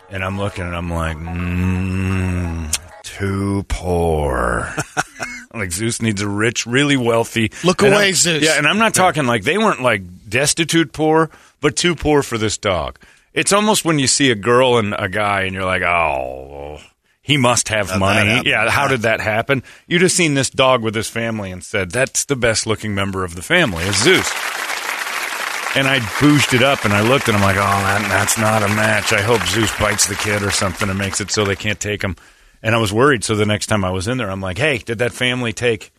And 0.10 0.24
I'm 0.24 0.38
looking, 0.38 0.66
and 0.66 0.76
I'm 0.76 0.92
like, 0.92 1.18
mm, 1.18 2.85
"Too 3.06 3.64
poor." 3.70 4.74
like 5.54 5.72
Zeus 5.72 6.02
needs 6.02 6.22
a 6.22 6.28
rich, 6.28 6.66
really 6.66 6.98
wealthy. 6.98 7.52
Look 7.64 7.82
away, 7.82 8.06
I'm- 8.08 8.14
Zeus. 8.14 8.44
Yeah, 8.44 8.58
and 8.58 8.68
I'm 8.68 8.78
not 8.80 8.94
talking 8.94 9.26
like 9.26 9.44
they 9.44 9.58
weren't 9.58 9.82
like 9.82 10.02
destitute 10.30 10.92
poor, 10.92 11.30
but 11.62 11.76
too 11.76 11.96
poor 11.96 12.22
for 12.24 12.38
this 12.38 12.58
dog. 12.58 13.00
It's 13.34 13.54
almost 13.54 13.86
when 13.86 14.00
you 14.00 14.08
see 14.08 14.32
a 14.32 14.36
girl 14.36 14.78
and 14.78 14.96
a 14.98 15.08
guy, 15.10 15.42
and 15.44 15.54
you're 15.54 15.66
like, 15.66 15.82
"Oh." 15.82 16.80
He 17.22 17.38
must 17.38 17.70
have 17.70 17.90
How'd 17.90 18.00
money. 18.00 18.44
Yeah, 18.46 18.70
how 18.70 18.88
did 18.88 19.02
that 19.02 19.20
happen? 19.20 19.64
You 19.88 19.98
just 19.98 20.16
seen 20.16 20.36
this 20.36 20.52
dog 20.52 20.84
with 20.84 20.94
his 20.94 21.10
family 21.10 21.50
and 21.52 21.64
said, 21.64 21.90
"That's 21.90 22.26
the 22.26 22.36
best 22.36 22.68
looking 22.68 22.94
member 22.94 23.24
of 23.24 23.34
the 23.34 23.42
family, 23.42 23.84
is 23.86 23.96
Zeus." 24.04 24.32
And 25.76 25.88
I 25.88 26.00
boosted 26.22 26.62
it 26.62 26.64
up 26.64 26.86
and 26.86 26.94
I 26.94 27.02
looked 27.02 27.28
and 27.28 27.36
I'm 27.36 27.42
like, 27.42 27.58
"Oh, 27.58 27.60
that, 27.60 28.08
that's 28.10 28.38
not 28.38 28.62
a 28.62 28.68
match. 28.68 29.12
I 29.12 29.22
hope 29.22 29.42
Zeus 29.48 29.72
bites 29.80 30.08
the 30.08 30.14
kid 30.16 30.44
or 30.44 30.52
something 30.52 30.88
and 30.88 30.98
makes 31.00 31.20
it 31.20 31.32
so 31.32 31.44
they 31.44 31.56
can't 31.56 31.80
take 31.80 32.04
him." 32.04 32.16
And 32.66 32.74
I 32.74 32.80
was 32.80 32.92
worried. 32.92 33.24
So 33.24 33.36
the 33.36 33.46
next 33.46 33.68
time 33.68 33.86
I 33.86 33.92
was 33.92 34.08
in 34.08 34.18
there, 34.18 34.32
I'm 34.32 34.42
like, 34.42 34.58
"Hey, 34.58 34.80
did 34.80 34.98
that 34.98 35.12
family 35.12 35.54
take 35.54 35.94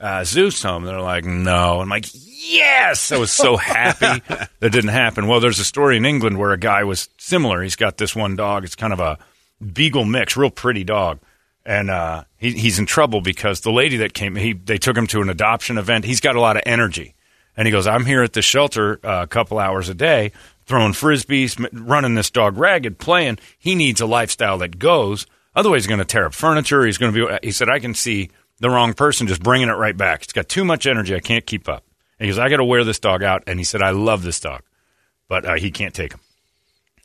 uh, 0.00 0.24
Zeus 0.24 0.60
home?" 0.60 0.82
They're 0.82 1.00
like, 1.00 1.24
"No." 1.24 1.80
I'm 1.80 1.88
like, 1.88 2.06
"Yes!" 2.12 3.12
I 3.12 3.16
was 3.16 3.30
so 3.30 3.56
happy 3.56 4.20
that 4.58 4.72
didn't 4.72 4.88
happen. 4.88 5.28
Well, 5.28 5.38
there's 5.38 5.60
a 5.60 5.64
story 5.64 5.96
in 5.96 6.04
England 6.04 6.36
where 6.36 6.50
a 6.50 6.58
guy 6.58 6.82
was 6.82 7.08
similar. 7.18 7.62
He's 7.62 7.76
got 7.76 7.96
this 7.96 8.16
one 8.16 8.34
dog. 8.34 8.64
It's 8.64 8.74
kind 8.74 8.92
of 8.92 8.98
a 8.98 9.20
beagle 9.64 10.04
mix, 10.04 10.36
real 10.36 10.50
pretty 10.50 10.82
dog. 10.82 11.20
And 11.64 11.92
uh, 11.92 12.24
he, 12.38 12.50
he's 12.50 12.80
in 12.80 12.86
trouble 12.86 13.20
because 13.20 13.60
the 13.60 13.70
lady 13.70 13.98
that 13.98 14.14
came, 14.14 14.34
he 14.34 14.52
they 14.52 14.78
took 14.78 14.96
him 14.96 15.06
to 15.06 15.22
an 15.22 15.28
adoption 15.28 15.78
event. 15.78 16.06
He's 16.06 16.20
got 16.20 16.34
a 16.34 16.40
lot 16.40 16.56
of 16.56 16.64
energy, 16.66 17.14
and 17.56 17.68
he 17.68 17.72
goes, 17.72 17.86
"I'm 17.86 18.04
here 18.04 18.24
at 18.24 18.32
the 18.32 18.42
shelter 18.42 18.98
uh, 19.04 19.20
a 19.22 19.26
couple 19.28 19.60
hours 19.60 19.88
a 19.88 19.94
day, 19.94 20.32
throwing 20.66 20.92
frisbees, 20.92 21.68
running 21.72 22.16
this 22.16 22.32
dog 22.32 22.58
ragged, 22.58 22.98
playing. 22.98 23.38
He 23.60 23.76
needs 23.76 24.00
a 24.00 24.06
lifestyle 24.06 24.58
that 24.58 24.80
goes. 24.80 25.28
Otherwise, 25.56 25.82
he's 25.82 25.86
going 25.88 25.98
to 25.98 26.04
tear 26.04 26.26
up 26.26 26.34
furniture. 26.34 26.84
He's 26.84 26.98
going 26.98 27.12
to 27.12 27.26
be." 27.28 27.38
He 27.46 27.52
said, 27.52 27.68
"I 27.68 27.78
can 27.78 27.94
see 27.94 28.30
the 28.60 28.70
wrong 28.70 28.94
person 28.94 29.26
just 29.26 29.42
bringing 29.42 29.68
it 29.68 29.72
right 29.72 29.96
back. 29.96 30.22
It's 30.24 30.32
got 30.32 30.48
too 30.48 30.64
much 30.64 30.86
energy. 30.86 31.14
I 31.14 31.20
can't 31.20 31.44
keep 31.46 31.68
up." 31.68 31.84
And 32.18 32.26
he 32.26 32.32
goes, 32.32 32.38
"I 32.38 32.48
got 32.48 32.56
to 32.58 32.64
wear 32.64 32.84
this 32.84 32.98
dog 32.98 33.22
out." 33.22 33.44
And 33.46 33.58
he 33.58 33.64
said, 33.64 33.82
"I 33.82 33.90
love 33.90 34.22
this 34.22 34.40
dog, 34.40 34.62
but 35.28 35.44
uh, 35.44 35.54
he 35.54 35.70
can't 35.70 35.94
take 35.94 36.12
him." 36.12 36.20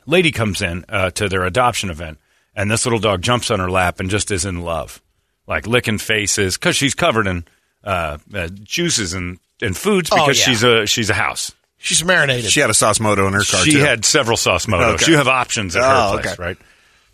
lady 0.05 0.31
comes 0.31 0.61
in 0.61 0.83
uh, 0.89 1.11
to 1.11 1.29
their 1.29 1.45
adoption 1.45 1.91
event, 1.91 2.17
and 2.55 2.71
this 2.71 2.83
little 2.85 2.97
dog 2.99 3.21
jumps 3.21 3.51
on 3.51 3.59
her 3.59 3.69
lap 3.69 3.99
and 3.99 4.09
just 4.09 4.31
is 4.31 4.43
in 4.43 4.61
love, 4.61 5.01
like 5.45 5.67
licking 5.67 5.99
faces 5.99 6.57
because 6.57 6.75
she's 6.75 6.95
covered 6.95 7.27
in 7.27 7.45
uh, 7.83 8.17
uh, 8.33 8.47
juices 8.63 9.13
and, 9.13 9.37
and 9.61 9.77
foods 9.77 10.09
Oh, 10.11 10.15
because 10.15 10.39
yeah. 10.39 10.45
she's 10.45 10.63
a 10.63 10.85
she's 10.87 11.09
a 11.11 11.13
house. 11.13 11.51
She's 11.77 12.03
marinated. 12.03 12.49
She 12.51 12.59
had 12.59 12.69
a 12.71 12.73
sauce 12.73 12.99
moto 12.99 13.27
in 13.27 13.33
her 13.33 13.43
car, 13.43 13.63
She 13.63 13.71
too. 13.73 13.79
had 13.79 14.03
several 14.03 14.35
sauce 14.35 14.65
motos. 14.65 14.95
Okay. 14.95 15.11
You 15.11 15.17
have 15.17 15.27
options 15.27 15.75
at 15.75 15.83
Oh, 15.83 16.13
her 16.17 16.21
place, 16.21 16.33
okay. 16.33 16.41
right? 16.43 16.57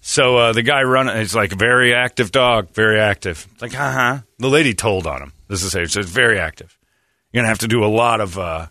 So 0.08 0.38
uh, 0.38 0.54
the 0.54 0.62
guy 0.62 0.84
running, 0.84 1.18
he's 1.18 1.34
like 1.34 1.52
very 1.52 1.92
active 1.96 2.32
dog, 2.32 2.70
very 2.70 3.00
active. 3.00 3.48
It's 3.54 3.62
like, 3.64 3.74
uh 3.74 3.92
huh. 3.92 4.20
The 4.38 4.50
lady 4.50 4.76
told 4.76 5.08
on 5.08 5.20
him. 5.20 5.34
This 5.48 5.64
is 5.64 5.74
it. 5.74 5.90
Says 5.90 6.08
very 6.08 6.40
active. 6.40 6.78
You're 7.32 7.42
gonna 7.42 7.50
have 7.50 7.58
to 7.60 7.68
do 7.68 7.84
a 7.84 7.88
lot 7.88 8.22
of 8.22 8.38
uh, 8.38 8.68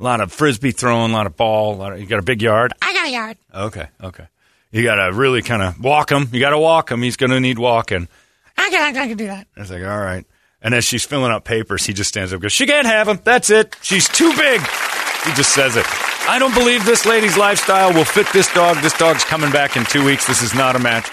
a 0.00 0.02
lot 0.02 0.22
of 0.22 0.32
frisbee 0.32 0.70
throwing, 0.70 1.10
a 1.10 1.14
lot 1.14 1.26
of 1.26 1.36
ball. 1.36 1.74
A 1.74 1.76
lot 1.76 1.92
of, 1.92 2.00
you 2.00 2.06
got 2.06 2.20
a 2.20 2.22
big 2.22 2.40
yard. 2.40 2.72
I 2.80 2.94
got 2.94 3.06
a 3.06 3.10
yard. 3.10 3.36
Okay, 3.54 3.86
okay. 4.02 4.28
You 4.72 4.82
got 4.82 4.94
to 4.94 5.12
really 5.12 5.42
kind 5.42 5.60
of 5.60 5.78
walk 5.78 6.10
him. 6.10 6.30
You 6.32 6.40
got 6.40 6.50
to 6.50 6.58
walk 6.58 6.90
him. 6.90 7.02
He's 7.02 7.18
going 7.18 7.32
to 7.32 7.40
need 7.40 7.58
walking. 7.58 8.08
I 8.56 8.70
can, 8.70 8.96
I 8.96 9.08
can 9.08 9.16
do 9.18 9.26
that. 9.26 9.46
I 9.56 9.60
was 9.60 9.70
like, 9.70 9.82
all 9.82 9.98
right. 9.98 10.24
And 10.62 10.74
as 10.74 10.86
she's 10.86 11.04
filling 11.04 11.30
out 11.30 11.44
papers, 11.44 11.84
he 11.84 11.92
just 11.92 12.08
stands 12.08 12.32
up 12.32 12.36
and 12.36 12.42
goes, 12.42 12.52
She 12.52 12.66
can't 12.66 12.86
have 12.86 13.08
him. 13.08 13.20
That's 13.22 13.50
it. 13.50 13.76
She's 13.82 14.08
too 14.08 14.34
big. 14.36 14.60
He 14.62 15.34
just 15.34 15.54
says 15.54 15.76
it. 15.76 15.86
I 16.28 16.38
don't 16.38 16.54
believe 16.54 16.84
this 16.84 17.06
lady's 17.06 17.36
lifestyle 17.38 17.92
will 17.94 18.04
fit 18.04 18.26
this 18.32 18.52
dog. 18.52 18.76
This 18.82 18.96
dog's 18.96 19.24
coming 19.24 19.50
back 19.50 19.76
in 19.76 19.84
two 19.84 20.04
weeks. 20.04 20.26
This 20.26 20.42
is 20.42 20.54
not 20.54 20.76
a 20.76 20.78
match. 20.78 21.08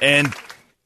And 0.00 0.32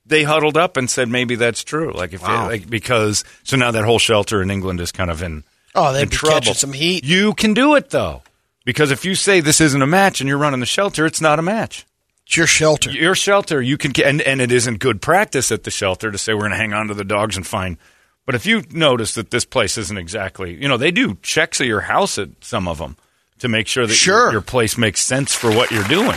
they 0.07 0.23
huddled 0.23 0.57
up 0.57 0.77
and 0.77 0.89
said, 0.91 1.09
maybe 1.09 1.35
that's 1.37 1.63
true. 1.63 1.93
Like, 1.93 2.13
if 2.15 2.23
Wow. 2.23 2.47
like, 2.47 2.69
because, 2.69 3.25
so 3.43 3.57
now 3.57 3.71
that 3.73 3.85
whole 3.85 3.99
shelter 3.99 4.41
in 4.43 4.51
England 4.51 4.81
is 4.81 4.91
kind 4.91 5.11
of 5.11 5.23
in 5.23 5.45
Oh, 5.75 5.93
they'd 5.93 6.03
in 6.05 6.09
be 6.09 6.17
trouble. 6.17 6.35
catching 6.41 6.55
some 6.55 6.73
heat. 6.73 7.05
You 7.05 7.35
can 7.35 7.53
do 7.53 7.75
it 7.75 7.91
though, 7.91 8.23
because 8.65 8.91
if 8.91 9.05
you 9.05 9.15
say 9.15 9.41
this 9.41 9.61
isn't 9.61 9.83
a 9.83 9.87
match 9.87 10.21
and 10.21 10.29
you're 10.29 10.39
running 10.39 10.61
the 10.61 10.67
shelter, 10.67 11.05
it's 11.05 11.21
not 11.21 11.39
a 11.39 11.43
match. 11.43 11.85
It's 12.27 12.37
your 12.39 12.47
shelter. 12.47 12.91
Your 12.91 13.15
shelter, 13.15 13.61
you 13.61 13.77
can, 13.77 13.93
and 14.03 14.23
and 14.23 14.41
it 14.41 14.51
isn't 14.51 14.79
good 14.79 15.03
practice 15.03 15.53
at 15.53 15.65
the 15.65 15.71
shelter 15.71 16.11
to 16.11 16.17
say 16.17 16.33
we're 16.33 16.41
going 16.41 16.53
to 16.53 16.57
hang 16.57 16.73
on 16.73 16.89
to 16.89 16.95
the 16.95 17.05
dogs 17.05 17.37
and 17.37 17.47
find. 17.47 17.77
But 18.25 18.35
if 18.35 18.47
you 18.47 18.63
notice 18.71 19.15
that 19.15 19.31
this 19.31 19.45
place 19.45 19.77
isn't 19.77 19.99
exactly, 19.99 20.55
you 20.55 20.69
know, 20.69 20.79
they 20.79 20.91
do 20.91 21.19
checks 21.23 21.61
at 21.61 21.67
your 21.67 21.83
house 21.83 22.17
at 22.19 22.31
some 22.41 22.67
of 22.67 22.79
them 22.79 22.97
to 23.39 23.49
make 23.49 23.67
sure 23.67 23.87
that 23.87 23.95
Sure. 23.95 24.25
your, 24.25 24.33
your 24.33 24.41
place 24.43 24.79
makes 24.79 25.01
sense 25.01 25.35
for 25.35 25.51
what 25.51 25.71
you're 25.71 25.85
doing. 25.85 26.17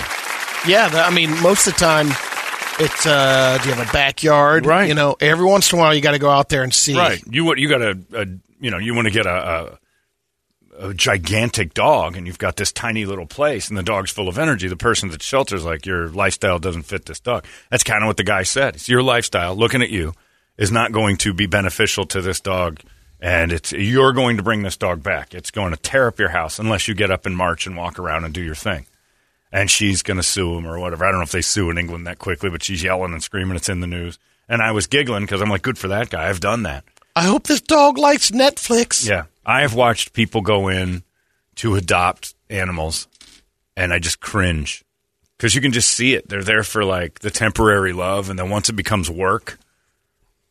Yeah, 0.67 0.89
I 0.93 1.13
mean, 1.13 1.29
most 1.41 1.67
of 1.67 1.74
the 1.74 1.79
time, 1.79 2.07
it's 2.79 3.05
uh, 3.05 3.57
do 3.62 3.69
you 3.69 3.75
have 3.75 3.89
a 3.89 3.91
backyard? 3.91 4.65
Right. 4.65 4.88
You 4.88 4.93
know, 4.95 5.15
every 5.19 5.45
once 5.45 5.71
in 5.71 5.79
a 5.79 5.81
while, 5.81 5.93
you 5.95 6.01
got 6.01 6.12
to 6.12 6.19
go 6.19 6.29
out 6.29 6.50
there 6.50 6.63
and 6.63 6.74
see. 6.74 6.95
Right. 6.95 7.21
You 7.29 7.45
want 7.45 7.59
you 7.59 7.69
got 7.69 7.81
a, 7.81 7.97
a 8.13 8.25
you 8.59 8.71
know 8.71 8.77
you 8.77 8.93
want 8.93 9.07
to 9.07 9.13
get 9.13 9.25
a, 9.25 9.77
a 10.79 10.89
a 10.89 10.93
gigantic 10.93 11.74
dog, 11.74 12.15
and 12.15 12.27
you've 12.27 12.38
got 12.38 12.55
this 12.55 12.71
tiny 12.71 13.05
little 13.05 13.25
place, 13.25 13.67
and 13.69 13.77
the 13.77 13.83
dog's 13.83 14.12
full 14.12 14.27
of 14.27 14.38
energy. 14.38 14.67
The 14.67 14.75
person 14.77 15.09
that 15.09 15.24
shelters 15.24 15.65
like 15.65 15.86
your 15.88 16.09
lifestyle 16.09 16.59
doesn't 16.59 16.83
fit 16.83 17.05
this 17.05 17.19
dog. 17.19 17.45
That's 17.71 17.83
kind 17.83 18.03
of 18.03 18.07
what 18.07 18.17
the 18.17 18.24
guy 18.24 18.43
said. 18.43 18.75
It's 18.75 18.88
your 18.89 19.01
lifestyle. 19.01 19.55
Looking 19.55 19.81
at 19.81 19.89
you 19.89 20.13
is 20.57 20.71
not 20.71 20.91
going 20.91 21.17
to 21.17 21.33
be 21.33 21.47
beneficial 21.47 22.05
to 22.07 22.21
this 22.21 22.39
dog. 22.39 22.79
And 23.19 23.51
it's 23.51 23.71
you're 23.71 24.13
going 24.13 24.38
to 24.38 24.43
bring 24.43 24.62
this 24.62 24.77
dog 24.77 25.01
back. 25.01 25.33
It's 25.33 25.51
going 25.51 25.71
to 25.71 25.77
tear 25.77 26.07
up 26.07 26.19
your 26.19 26.29
house 26.29 26.59
unless 26.59 26.88
you 26.88 26.93
get 26.93 27.12
up 27.12 27.25
and 27.25 27.36
march 27.36 27.65
and 27.65 27.75
walk 27.75 27.97
around 27.97 28.25
and 28.25 28.33
do 28.33 28.41
your 28.41 28.55
thing. 28.55 28.86
And 29.51 29.71
she's 29.71 30.03
going 30.03 30.17
to 30.17 30.24
sue 30.24 30.57
him 30.57 30.67
or 30.67 30.79
whatever. 30.79 31.05
I 31.05 31.09
don't 31.09 31.19
know 31.19 31.24
if 31.24 31.31
they 31.31 31.41
sue 31.41 31.69
in 31.69 31.77
England 31.77 32.05
that 32.05 32.19
quickly, 32.19 32.50
but 32.50 32.63
she's 32.63 32.83
yelling 32.83 33.13
and 33.13 33.24
screaming. 33.24 33.55
It's 33.55 33.69
in 33.69 33.79
the 33.79 33.88
news. 33.88 34.19
And 34.50 34.62
I 34.62 34.71
was 34.71 34.88
giggling 34.88 35.24
because 35.24 35.41
I'm 35.41 35.50
like, 35.50 35.62
good 35.62 35.77
for 35.77 35.88
that 35.88 36.09
guy. 36.09 36.29
I've 36.29 36.39
done 36.39 36.63
that. 36.63 36.83
I 37.15 37.24
hope 37.24 37.47
this 37.47 37.62
dog 37.62 37.97
likes 37.97 38.31
Netflix. 38.31 39.07
Yeah. 39.07 39.24
I 39.45 39.62
have 39.62 39.74
watched 39.74 40.13
people 40.13 40.41
go 40.41 40.67
in 40.67 41.03
to 41.55 41.75
adopt 41.75 42.36
animals 42.50 43.07
and 43.75 43.91
I 43.91 44.00
just 44.00 44.19
cringe 44.19 44.83
because 45.38 45.55
you 45.55 45.62
can 45.62 45.71
just 45.71 45.89
see 45.89 46.13
it. 46.13 46.29
They're 46.29 46.43
there 46.43 46.63
for 46.63 46.86
like 46.86 47.19
the 47.19 47.31
temporary 47.31 47.93
love. 47.93 48.29
And 48.29 48.38
then 48.38 48.50
once 48.50 48.69
it 48.69 48.74
becomes 48.74 49.09
work, 49.09 49.57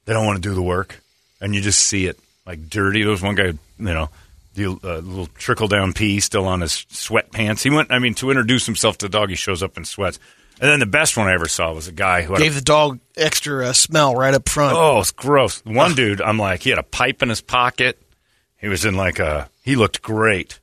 they 0.06 0.12
don't 0.12 0.26
want 0.26 0.42
to 0.42 0.48
do 0.48 0.54
the 0.54 0.62
work. 0.62 1.00
And 1.40 1.54
you 1.54 1.60
just 1.60 1.80
see 1.80 2.06
it 2.06 2.18
like 2.46 2.68
dirty. 2.68 3.02
There 3.02 3.10
was 3.10 3.22
one 3.22 3.34
guy, 3.34 3.46
you 3.46 3.58
know, 3.78 4.08
the 4.54 4.66
uh, 4.66 4.98
little 4.98 5.26
trickle 5.38 5.68
down 5.68 5.92
pee 5.92 6.20
still 6.20 6.46
on 6.46 6.60
his 6.60 6.72
sweatpants. 6.90 7.62
He 7.62 7.70
went, 7.70 7.90
I 7.90 7.98
mean, 7.98 8.14
to 8.14 8.30
introduce 8.30 8.64
himself 8.66 8.98
to 8.98 9.06
the 9.06 9.10
dog, 9.10 9.28
he 9.30 9.36
shows 9.36 9.62
up 9.62 9.76
in 9.76 9.84
sweats. 9.84 10.18
And 10.58 10.70
then 10.70 10.80
the 10.80 10.86
best 10.86 11.18
one 11.18 11.28
I 11.28 11.34
ever 11.34 11.48
saw 11.48 11.74
was 11.74 11.86
a 11.86 11.92
guy 11.92 12.22
who 12.22 12.32
had 12.32 12.40
a 12.40 12.44
Gave 12.44 12.54
the 12.54 12.62
dog 12.62 12.98
extra 13.14 13.68
uh, 13.68 13.72
smell 13.74 14.14
right 14.14 14.32
up 14.32 14.48
front. 14.48 14.74
Oh, 14.74 15.00
it's 15.00 15.10
gross. 15.10 15.62
One 15.66 15.94
dude, 15.94 16.22
I'm 16.22 16.38
like, 16.38 16.62
he 16.62 16.70
had 16.70 16.78
a 16.78 16.82
pipe 16.82 17.22
in 17.22 17.28
his 17.28 17.42
pocket. 17.42 18.00
He 18.56 18.68
was 18.68 18.86
in 18.86 18.94
like 18.94 19.18
a, 19.18 19.50
he 19.62 19.76
looked 19.76 20.00
great. 20.00 20.58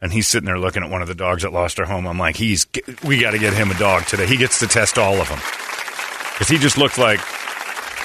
And 0.00 0.12
he's 0.12 0.28
sitting 0.28 0.46
there 0.46 0.58
looking 0.58 0.82
at 0.82 0.90
one 0.90 1.02
of 1.02 1.08
the 1.08 1.14
dogs 1.14 1.42
that 1.42 1.52
lost 1.52 1.78
her 1.78 1.84
home. 1.84 2.06
I'm 2.06 2.18
like, 2.18 2.36
he's, 2.36 2.66
we 3.04 3.20
got 3.20 3.32
to 3.32 3.38
get 3.38 3.52
him 3.52 3.70
a 3.70 3.78
dog 3.78 4.04
today. 4.06 4.26
He 4.26 4.36
gets 4.36 4.58
to 4.60 4.66
test 4.66 4.98
all 4.98 5.20
of 5.20 5.28
them. 5.28 5.38
Because 6.32 6.48
he 6.48 6.58
just 6.58 6.76
looked 6.76 6.98
like 6.98 7.20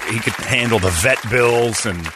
he 0.07 0.19
could 0.19 0.33
handle 0.33 0.77
the 0.77 0.91
vet 0.91 1.17
bills. 1.29 1.87
And, 1.87 2.07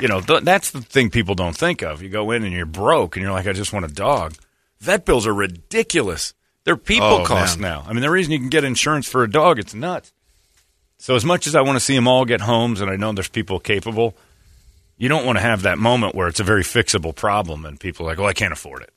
you 0.00 0.08
know, 0.08 0.20
th- 0.20 0.42
that's 0.42 0.70
the 0.70 0.80
thing 0.80 1.10
people 1.10 1.34
don't 1.34 1.56
think 1.56 1.82
of. 1.82 2.02
You 2.02 2.08
go 2.08 2.30
in 2.30 2.44
and 2.44 2.52
you're 2.52 2.66
broke 2.66 3.16
and 3.16 3.22
you're 3.22 3.32
like, 3.32 3.46
I 3.46 3.52
just 3.52 3.72
want 3.72 3.84
a 3.84 3.88
dog. 3.88 4.34
Vet 4.80 5.04
bills 5.04 5.26
are 5.26 5.34
ridiculous. 5.34 6.34
They're 6.64 6.76
people 6.76 7.06
Oh, 7.08 7.24
now. 7.58 7.84
I 7.86 7.92
mean, 7.92 8.02
the 8.02 8.10
reason 8.10 8.32
you 8.32 8.38
can 8.38 8.48
get 8.50 8.64
insurance 8.64 9.08
for 9.08 9.22
a 9.24 9.30
dog, 9.30 9.58
it's 9.58 9.74
nuts. 9.74 10.12
So 10.98 11.14
as 11.14 11.24
much 11.24 11.46
as 11.46 11.54
I 11.54 11.62
want 11.62 11.76
to 11.76 11.84
see 11.84 11.94
them 11.94 12.08
all 12.08 12.24
get 12.24 12.40
homes, 12.40 12.80
and 12.80 12.90
I 12.90 12.96
know 12.96 13.12
there's 13.12 13.28
people 13.28 13.60
capable, 13.60 14.14
you 14.96 15.08
don't 15.08 15.24
want 15.24 15.38
to 15.38 15.42
have 15.42 15.62
that 15.62 15.78
moment 15.78 16.14
where 16.14 16.28
it's 16.28 16.40
a 16.40 16.44
very 16.44 16.62
fixable 16.64 17.14
problem, 17.14 17.64
and 17.64 17.78
people 17.78 18.04
are 18.04 18.10
like, 18.10 18.18
well, 18.18 18.26
I 18.26 18.32
can't 18.32 18.52
afford 18.52 18.82
it." 18.82 18.92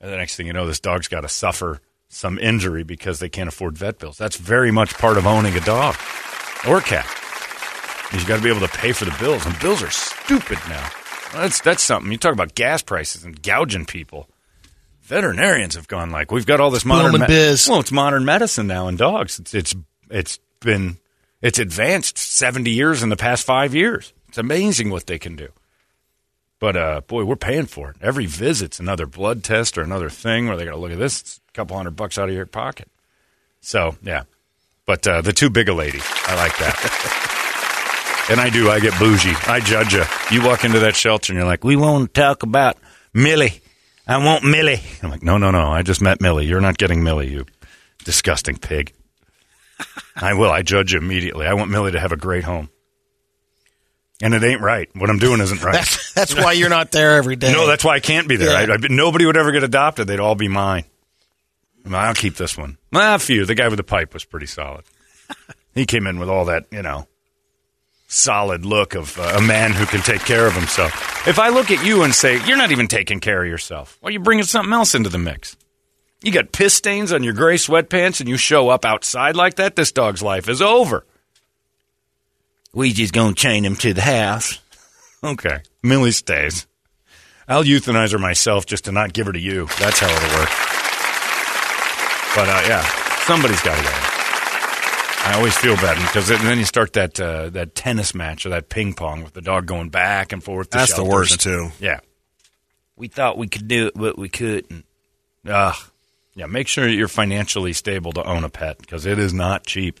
And 0.00 0.10
the 0.10 0.16
next 0.16 0.36
thing 0.36 0.46
you 0.46 0.54
know, 0.54 0.66
this 0.66 0.80
dog's 0.80 1.08
got 1.08 1.20
to 1.20 1.28
suffer 1.28 1.80
some 2.08 2.38
injury 2.38 2.82
because 2.82 3.18
they 3.20 3.28
can't 3.28 3.48
afford 3.48 3.76
vet 3.76 3.98
bills. 3.98 4.16
That's 4.16 4.36
very 4.36 4.70
much 4.70 4.94
part 4.94 5.18
of 5.18 5.26
owning 5.26 5.54
a 5.56 5.60
dog 5.60 5.94
or 6.66 6.80
cat. 6.80 7.06
You 8.12 8.26
got 8.26 8.36
to 8.36 8.42
be 8.42 8.48
able 8.48 8.66
to 8.66 8.68
pay 8.68 8.92
for 8.92 9.04
the 9.04 9.16
bills, 9.20 9.46
and 9.46 9.58
bills 9.60 9.82
are 9.82 9.90
stupid 9.90 10.58
now. 10.68 10.88
That's 11.32 11.60
that's 11.60 11.82
something. 11.82 12.10
You 12.10 12.18
talk 12.18 12.32
about 12.32 12.54
gas 12.54 12.82
prices 12.82 13.24
and 13.24 13.40
gouging 13.40 13.86
people. 13.86 14.28
Veterinarians 15.02 15.74
have 15.74 15.88
gone 15.88 16.10
like, 16.10 16.30
we've 16.30 16.46
got 16.46 16.60
all 16.60 16.70
this 16.70 16.84
modern 16.84 17.12
Booming 17.12 17.26
biz. 17.26 17.68
Well, 17.68 17.80
it's 17.80 17.92
modern 17.92 18.24
medicine 18.24 18.66
now 18.66 18.88
in 18.88 18.96
dogs. 18.96 19.38
It's 19.38 19.54
it's 19.54 19.74
it's 20.10 20.38
been 20.60 20.98
it's 21.40 21.58
advanced 21.58 22.18
seventy 22.18 22.70
years 22.70 23.02
in 23.02 23.08
the 23.08 23.16
past 23.16 23.44
five 23.44 23.74
years. 23.74 24.12
It's 24.28 24.38
amazing 24.38 24.90
what 24.90 25.06
they 25.06 25.18
can 25.18 25.36
do. 25.36 25.48
But 26.58 26.76
uh, 26.76 27.00
boy, 27.02 27.24
we're 27.24 27.36
paying 27.36 27.66
for 27.66 27.90
it. 27.90 27.96
Every 28.02 28.26
visit's 28.26 28.78
another 28.80 29.06
blood 29.06 29.42
test 29.42 29.78
or 29.78 29.82
another 29.82 30.10
thing 30.10 30.46
where 30.46 30.56
they 30.56 30.64
got 30.64 30.72
to 30.72 30.76
look 30.76 30.92
at 30.92 30.98
this. 30.98 31.20
It's 31.20 31.40
a 31.48 31.52
couple 31.52 31.76
hundred 31.76 31.96
bucks 31.96 32.18
out 32.18 32.28
of 32.28 32.34
your 32.34 32.46
pocket. 32.46 32.88
So 33.60 33.96
yeah, 34.02 34.24
but 34.84 35.06
uh, 35.06 35.22
the 35.22 35.32
too 35.32 35.50
big 35.50 35.68
a 35.68 35.74
lady, 35.74 36.00
I 36.26 36.34
like 36.34 36.56
that. 36.58 37.36
and 38.30 38.40
I 38.40 38.50
do. 38.50 38.70
I 38.70 38.80
get 38.80 38.98
bougie. 38.98 39.34
I 39.46 39.60
judge 39.60 39.92
you. 39.92 40.04
You 40.30 40.44
walk 40.44 40.64
into 40.64 40.80
that 40.80 40.96
shelter 40.96 41.32
and 41.32 41.38
you're 41.38 41.48
like, 41.48 41.64
"We 41.64 41.76
won't 41.76 42.14
talk 42.14 42.42
about 42.42 42.76
Millie. 43.12 43.60
I 44.06 44.24
want 44.24 44.44
Millie." 44.44 44.80
I'm 45.02 45.10
like, 45.10 45.22
"No, 45.22 45.38
no, 45.38 45.50
no. 45.50 45.70
I 45.70 45.82
just 45.82 46.00
met 46.00 46.20
Millie. 46.20 46.46
You're 46.46 46.60
not 46.60 46.78
getting 46.78 47.02
Millie. 47.02 47.28
You 47.28 47.46
disgusting 48.04 48.56
pig." 48.56 48.92
I 50.16 50.34
will. 50.34 50.50
I 50.50 50.62
judge 50.62 50.92
you 50.92 50.98
immediately. 50.98 51.46
I 51.46 51.54
want 51.54 51.70
Millie 51.70 51.92
to 51.92 52.00
have 52.00 52.12
a 52.12 52.16
great 52.16 52.44
home. 52.44 52.68
And 54.22 54.34
it 54.34 54.42
ain't 54.42 54.60
right. 54.60 54.88
What 54.94 55.08
I'm 55.08 55.18
doing 55.18 55.40
isn't 55.40 55.62
right. 55.62 55.72
That's 55.72 56.12
that's 56.12 56.34
why 56.34 56.52
you're 56.52 56.68
not 56.68 56.92
there 56.92 57.16
every 57.16 57.36
day. 57.36 57.52
No, 57.52 57.66
that's 57.66 57.84
why 57.84 57.94
I 57.94 58.00
can't 58.00 58.28
be 58.28 58.36
there. 58.36 58.50
Yeah. 58.50 58.72
I, 58.72 58.74
I, 58.74 58.78
nobody 58.90 59.24
would 59.24 59.36
ever 59.36 59.50
get 59.50 59.64
adopted. 59.64 60.06
They'd 60.06 60.20
all 60.20 60.34
be 60.34 60.48
mine. 60.48 60.84
I'll 61.90 62.14
keep 62.14 62.36
this 62.36 62.58
one. 62.58 62.76
A 62.92 63.18
few. 63.18 63.46
The 63.46 63.54
guy 63.54 63.68
with 63.68 63.78
the 63.78 63.82
pipe 63.82 64.12
was 64.12 64.24
pretty 64.24 64.46
solid. 64.46 64.84
He 65.72 65.86
came 65.86 66.08
in 66.08 66.18
with 66.18 66.28
all 66.28 66.46
that, 66.46 66.66
you 66.72 66.82
know, 66.82 67.06
solid 68.10 68.66
look 68.66 68.94
of 68.94 69.16
uh, 69.18 69.34
a 69.36 69.40
man 69.40 69.72
who 69.72 69.86
can 69.86 70.00
take 70.00 70.20
care 70.22 70.46
of 70.46 70.52
himself. 70.52 71.26
If 71.26 71.38
I 71.38 71.48
look 71.48 71.70
at 71.70 71.84
you 71.86 72.02
and 72.02 72.14
say, 72.14 72.44
you're 72.44 72.56
not 72.56 72.72
even 72.72 72.88
taking 72.88 73.20
care 73.20 73.42
of 73.42 73.48
yourself, 73.48 73.96
well, 74.02 74.12
you're 74.12 74.22
bringing 74.22 74.44
something 74.44 74.72
else 74.72 74.94
into 74.94 75.08
the 75.08 75.18
mix. 75.18 75.56
You 76.20 76.32
got 76.32 76.52
piss 76.52 76.74
stains 76.74 77.12
on 77.12 77.22
your 77.22 77.32
gray 77.32 77.54
sweatpants 77.54 78.20
and 78.20 78.28
you 78.28 78.36
show 78.36 78.68
up 78.68 78.84
outside 78.84 79.36
like 79.36 79.54
that, 79.54 79.76
this 79.76 79.92
dog's 79.92 80.22
life 80.22 80.48
is 80.48 80.60
over. 80.60 81.06
We 82.74 82.92
just 82.92 83.14
gonna 83.14 83.34
chain 83.34 83.64
him 83.64 83.76
to 83.76 83.94
the 83.94 84.02
house. 84.02 84.58
Okay. 85.22 85.60
Millie 85.82 86.12
stays. 86.12 86.66
I'll 87.48 87.64
euthanize 87.64 88.12
her 88.12 88.18
myself 88.18 88.66
just 88.66 88.84
to 88.84 88.92
not 88.92 89.12
give 89.12 89.26
her 89.26 89.32
to 89.32 89.40
you. 89.40 89.66
That's 89.78 89.98
how 89.98 90.08
it'll 90.08 90.38
work. 90.38 90.50
But 92.34 92.48
uh, 92.48 92.68
yeah, 92.68 92.84
somebody's 93.24 93.60
got 93.62 93.76
to 93.76 93.82
go. 93.82 94.09
I 95.22 95.34
always 95.36 95.56
feel 95.56 95.76
bad 95.76 95.96
because 95.98 96.28
then 96.28 96.58
you 96.58 96.64
start 96.64 96.94
that 96.94 97.20
uh, 97.20 97.50
that 97.50 97.74
tennis 97.74 98.14
match 98.14 98.46
or 98.46 98.48
that 98.50 98.68
ping 98.68 98.94
pong 98.94 99.22
with 99.22 99.32
the 99.34 99.42
dog 99.42 99.66
going 99.66 99.90
back 99.90 100.32
and 100.32 100.42
forth. 100.42 100.70
That's 100.70 100.94
the 100.94 101.04
worst, 101.04 101.32
and- 101.32 101.40
too. 101.40 101.68
Yeah, 101.78 102.00
we 102.96 103.08
thought 103.08 103.38
we 103.38 103.46
could 103.48 103.68
do 103.68 103.88
it, 103.88 103.94
but 103.94 104.18
we 104.18 104.28
couldn't. 104.28 104.84
Ugh. 105.46 105.76
Yeah, 106.34 106.46
make 106.46 106.68
sure 106.68 106.88
you're 106.88 107.08
financially 107.08 107.72
stable 107.72 108.12
to 108.12 108.24
own 108.24 108.44
a 108.44 108.48
pet 108.48 108.78
because 108.78 109.04
it 109.04 109.18
is 109.18 109.32
not 109.34 109.66
cheap. 109.66 110.00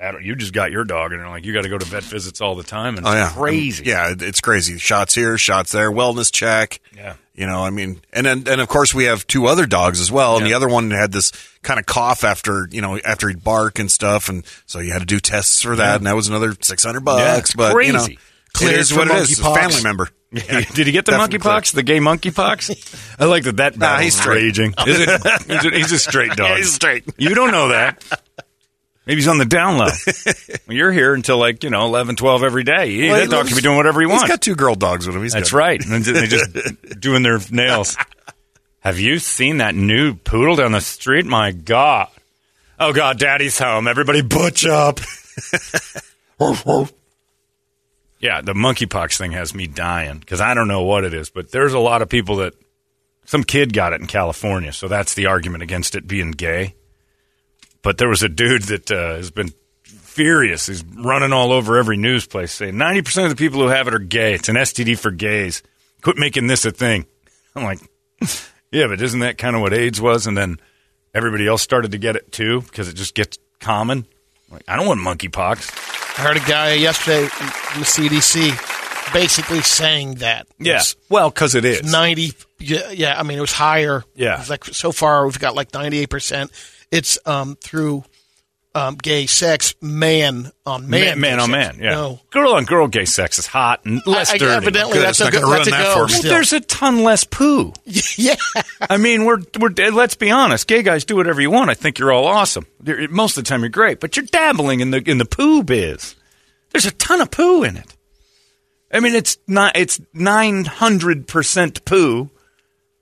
I 0.00 0.12
don't, 0.12 0.24
you 0.24 0.36
just 0.36 0.52
got 0.52 0.70
your 0.70 0.84
dog 0.84 1.12
and 1.12 1.20
they're 1.20 1.28
like 1.28 1.44
you 1.44 1.52
got 1.52 1.62
to 1.62 1.68
go 1.68 1.76
to 1.78 1.84
vet 1.84 2.04
visits 2.04 2.40
all 2.40 2.54
the 2.54 2.62
time 2.62 2.96
and 2.96 3.06
Oh 3.06 3.12
yeah, 3.12 3.26
it's 3.28 3.36
crazy. 3.36 3.84
Yeah, 3.86 4.14
it's 4.18 4.40
crazy. 4.40 4.78
Shots 4.78 5.14
here, 5.14 5.36
shots 5.38 5.72
there, 5.72 5.90
wellness 5.90 6.32
check. 6.32 6.80
Yeah. 6.96 7.14
You 7.34 7.46
know, 7.46 7.62
I 7.64 7.70
mean, 7.70 8.00
and 8.12 8.26
then, 8.26 8.44
and 8.48 8.60
of 8.60 8.68
course 8.68 8.92
we 8.94 9.04
have 9.04 9.26
two 9.26 9.46
other 9.46 9.64
dogs 9.66 10.00
as 10.00 10.10
well, 10.10 10.36
and 10.36 10.42
Yeah. 10.46 10.50
the 10.50 10.56
other 10.56 10.68
one 10.68 10.90
had 10.90 11.12
this 11.12 11.32
kind 11.62 11.78
of 11.80 11.86
cough 11.86 12.24
after 12.24 12.68
you 12.70 12.80
know 12.80 12.98
after 12.98 13.28
he'd 13.28 13.42
bark 13.44 13.78
and 13.78 13.90
stuff, 13.90 14.28
and 14.28 14.44
so 14.66 14.78
you 14.80 14.92
had 14.92 15.00
to 15.00 15.06
do 15.06 15.20
tests 15.20 15.62
for 15.62 15.76
that, 15.76 15.86
Yeah. 15.90 15.96
and 15.96 16.06
that 16.06 16.16
was 16.16 16.28
another 16.28 16.54
six 16.62 16.84
hundred 16.84 17.00
Yeah, 17.00 17.04
bucks. 17.36 17.50
it's 17.50 17.54
but 17.54 17.76
you 17.84 17.92
know, 17.92 17.98
crazy. 18.54 18.72
it 18.74 18.78
is 18.80 18.92
what 18.94 19.08
it 19.08 19.14
is. 19.18 19.30
It's 19.32 19.40
a 19.40 19.54
family 19.54 19.82
member. 19.82 20.08
Did 20.32 20.86
he 20.86 20.92
get 20.92 21.06
the 21.06 21.12
monkeypox? 21.12 21.72
The 21.72 21.82
gay 21.82 22.00
monkeypox? 22.00 23.16
I 23.20 23.24
like 23.24 23.44
that. 23.44 23.56
That 23.56 23.78
Nah, 23.78 23.98
he's 23.98 24.26
raging. 24.26 24.74
Is 24.86 25.00
it, 25.00 25.08
is 25.48 25.64
it- 25.64 25.74
he's 25.74 25.92
a 25.92 25.98
straight 25.98 26.32
dog. 26.32 26.38
Yeah, 26.50 26.56
he's 26.58 26.74
straight. 26.74 27.04
You 27.16 27.34
don't 27.34 27.50
know 27.52 27.68
that. 27.68 28.02
Maybe 29.08 29.22
he's 29.22 29.28
on 29.28 29.38
the 29.38 29.46
down 29.46 29.78
low. 29.78 29.86
well, 30.68 30.76
you're 30.76 30.92
here 30.92 31.14
until 31.14 31.38
like 31.38 31.64
you 31.64 31.70
know 31.70 31.86
11, 31.86 32.16
12 32.16 32.42
every 32.42 32.62
day. 32.62 32.90
He, 32.90 33.08
Well, 33.08 33.18
that 33.18 33.30
dog 33.30 33.46
can 33.46 33.56
be 33.56 33.62
doing 33.62 33.78
whatever 33.78 34.02
he 34.02 34.06
wants. 34.06 34.24
He's 34.24 34.30
got 34.30 34.42
two 34.42 34.54
girl 34.54 34.74
dogs 34.74 35.06
with 35.06 35.16
him. 35.16 35.22
He's 35.22 35.32
That's 35.32 35.50
good. 35.50 35.56
right. 35.56 35.82
And 35.82 36.04
then 36.04 36.14
they 36.14 36.26
just 36.26 36.50
doing 37.00 37.22
their 37.22 37.40
nails. 37.50 37.96
Have 38.80 39.00
you 39.00 39.18
seen 39.18 39.56
that 39.58 39.74
new 39.74 40.14
poodle 40.14 40.56
down 40.56 40.72
the 40.72 40.82
street? 40.82 41.24
My 41.24 41.52
God. 41.52 42.08
Oh 42.78 42.92
God, 42.92 43.18
Daddy's 43.18 43.58
home. 43.58 43.88
Everybody 43.88 44.20
butch 44.20 44.66
up. 44.66 45.00
yeah, 48.20 48.42
the 48.42 48.52
monkeypox 48.52 49.16
thing 49.16 49.32
has 49.32 49.54
me 49.54 49.66
dying 49.66 50.18
because 50.18 50.42
I 50.42 50.52
don't 50.52 50.68
know 50.68 50.82
what 50.82 51.04
it 51.04 51.14
is, 51.14 51.30
but 51.30 51.50
there's 51.50 51.72
a 51.72 51.78
lot 51.78 52.02
of 52.02 52.10
people 52.10 52.36
that 52.36 52.52
some 53.24 53.42
kid 53.42 53.72
got 53.72 53.94
it 53.94 54.02
in 54.02 54.06
California, 54.06 54.72
so 54.72 54.86
that's 54.86 55.14
the 55.14 55.26
argument 55.26 55.62
against 55.62 55.94
it 55.94 56.06
being 56.06 56.32
gay. 56.32 56.74
But 57.82 57.98
there 57.98 58.08
was 58.08 58.22
a 58.22 58.28
dude 58.28 58.62
that 58.64 58.90
uh, 58.90 59.16
has 59.16 59.30
been 59.30 59.52
furious. 59.84 60.66
He's 60.66 60.84
running 60.84 61.32
all 61.32 61.52
over 61.52 61.78
every 61.78 61.96
news 61.96 62.26
place 62.26 62.52
saying 62.52 62.74
90% 62.74 63.24
of 63.24 63.30
the 63.30 63.36
people 63.36 63.60
who 63.60 63.68
have 63.68 63.86
it 63.86 63.94
are 63.94 64.00
gay. 64.00 64.34
It's 64.34 64.48
an 64.48 64.56
STD 64.56 64.98
for 64.98 65.10
gays. 65.10 65.62
Quit 66.02 66.16
making 66.16 66.48
this 66.48 66.64
a 66.64 66.70
thing. 66.70 67.06
I'm 67.54 67.64
like, 67.64 67.78
yeah, 68.72 68.88
but 68.88 69.00
isn't 69.00 69.20
that 69.20 69.38
kind 69.38 69.54
of 69.54 69.62
what 69.62 69.72
AIDS 69.72 70.00
was? 70.00 70.26
And 70.26 70.36
then 70.36 70.58
everybody 71.14 71.46
else 71.46 71.62
started 71.62 71.92
to 71.92 71.98
get 71.98 72.16
it 72.16 72.32
too 72.32 72.62
because 72.62 72.88
it 72.88 72.94
just 72.94 73.14
gets 73.14 73.38
common. 73.60 74.06
Like, 74.50 74.64
I 74.66 74.76
don't 74.76 74.86
want 74.86 75.00
monkeypox. 75.00 76.18
I 76.18 76.22
heard 76.22 76.36
a 76.36 76.40
guy 76.40 76.72
yesterday 76.74 77.26
from 77.26 77.80
the 77.80 77.86
CDC 77.86 79.12
basically 79.12 79.60
saying 79.60 80.16
that. 80.16 80.48
Yeah. 80.58 80.82
Well, 81.08 81.30
because 81.30 81.54
it 81.54 81.64
is. 81.64 81.90
90, 81.90 82.32
yeah, 82.58 82.90
yeah, 82.90 83.18
I 83.18 83.22
mean, 83.22 83.38
it 83.38 83.40
was 83.40 83.52
higher. 83.52 84.04
Yeah. 84.14 84.40
It's 84.40 84.50
like 84.50 84.64
so 84.64 84.92
far 84.92 85.24
we've 85.24 85.38
got 85.38 85.54
like 85.54 85.70
98%. 85.70 86.50
It's 86.90 87.18
um, 87.26 87.56
through 87.56 88.04
um, 88.74 88.96
gay 88.96 89.26
sex, 89.26 89.74
man 89.82 90.52
on 90.64 90.88
man. 90.88 91.00
man, 91.00 91.20
man 91.20 91.40
on 91.40 91.50
sex. 91.50 91.76
man. 91.76 91.84
Yeah. 91.84 91.90
No. 91.94 92.20
Girl 92.30 92.54
on 92.54 92.64
girl 92.64 92.86
gay 92.88 93.04
sex 93.04 93.38
is 93.38 93.46
hot 93.46 93.84
and 93.84 94.00
less 94.06 94.30
I- 94.30 94.34
I- 94.34 94.38
dirty. 94.38 94.54
evidently 94.56 94.98
that's 94.98 95.20
it's 95.20 95.20
not 95.20 95.32
gonna 95.32 95.54
that's 95.54 95.68
ruin 95.70 95.80
that 95.82 95.94
for 95.94 96.04
us. 96.04 96.12
Well, 96.22 96.32
there's 96.32 96.52
a 96.52 96.60
ton 96.60 97.02
less 97.02 97.24
poo. 97.24 97.72
yeah. 98.16 98.36
I 98.88 98.96
mean, 98.96 99.24
we're 99.24 99.38
we're 99.58 99.70
let's 99.90 100.14
be 100.14 100.30
honest. 100.30 100.66
Gay 100.68 100.82
guys 100.82 101.04
do 101.04 101.16
whatever 101.16 101.40
you 101.40 101.50
want. 101.50 101.70
I 101.70 101.74
think 101.74 101.98
you're 101.98 102.12
all 102.12 102.26
awesome. 102.26 102.66
You're- 102.84 103.06
most 103.08 103.36
of 103.36 103.44
the 103.44 103.48
time, 103.48 103.60
you're 103.60 103.68
great, 103.68 104.00
but 104.00 104.16
you're 104.16 104.26
dabbling 104.26 104.80
in 104.80 104.90
the 104.92 105.02
in 105.10 105.18
the 105.18 105.24
poo 105.26 105.62
biz. 105.62 106.14
There's 106.70 106.86
a 106.86 106.90
ton 106.92 107.20
of 107.20 107.30
poo 107.30 107.64
in 107.64 107.76
it. 107.76 107.94
I 108.92 109.00
mean, 109.00 109.14
it's 109.14 109.36
not 109.46 109.76
it's 109.76 110.00
nine 110.14 110.64
hundred 110.64 111.26
percent 111.26 111.84
poo 111.84 112.30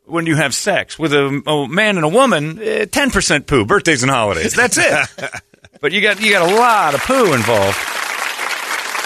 when 0.06 0.26
you 0.26 0.36
have 0.36 0.54
sex 0.54 0.98
with 0.98 1.12
a, 1.12 1.42
a 1.46 1.68
man 1.68 1.96
and 1.96 2.04
a 2.04 2.08
woman. 2.08 2.58
eh, 2.62 2.86
Ten 2.86 3.10
percent 3.10 3.46
poo. 3.46 3.64
Birthdays 3.64 4.02
and 4.02 4.10
holidays. 4.10 4.54
That's 4.54 4.78
it. 4.78 5.08
but 5.80 5.92
you 5.92 6.00
got 6.00 6.20
you 6.20 6.30
got 6.30 6.50
a 6.50 6.54
lot 6.56 6.94
of 6.94 7.00
poo 7.02 7.32
involved. 7.34 7.78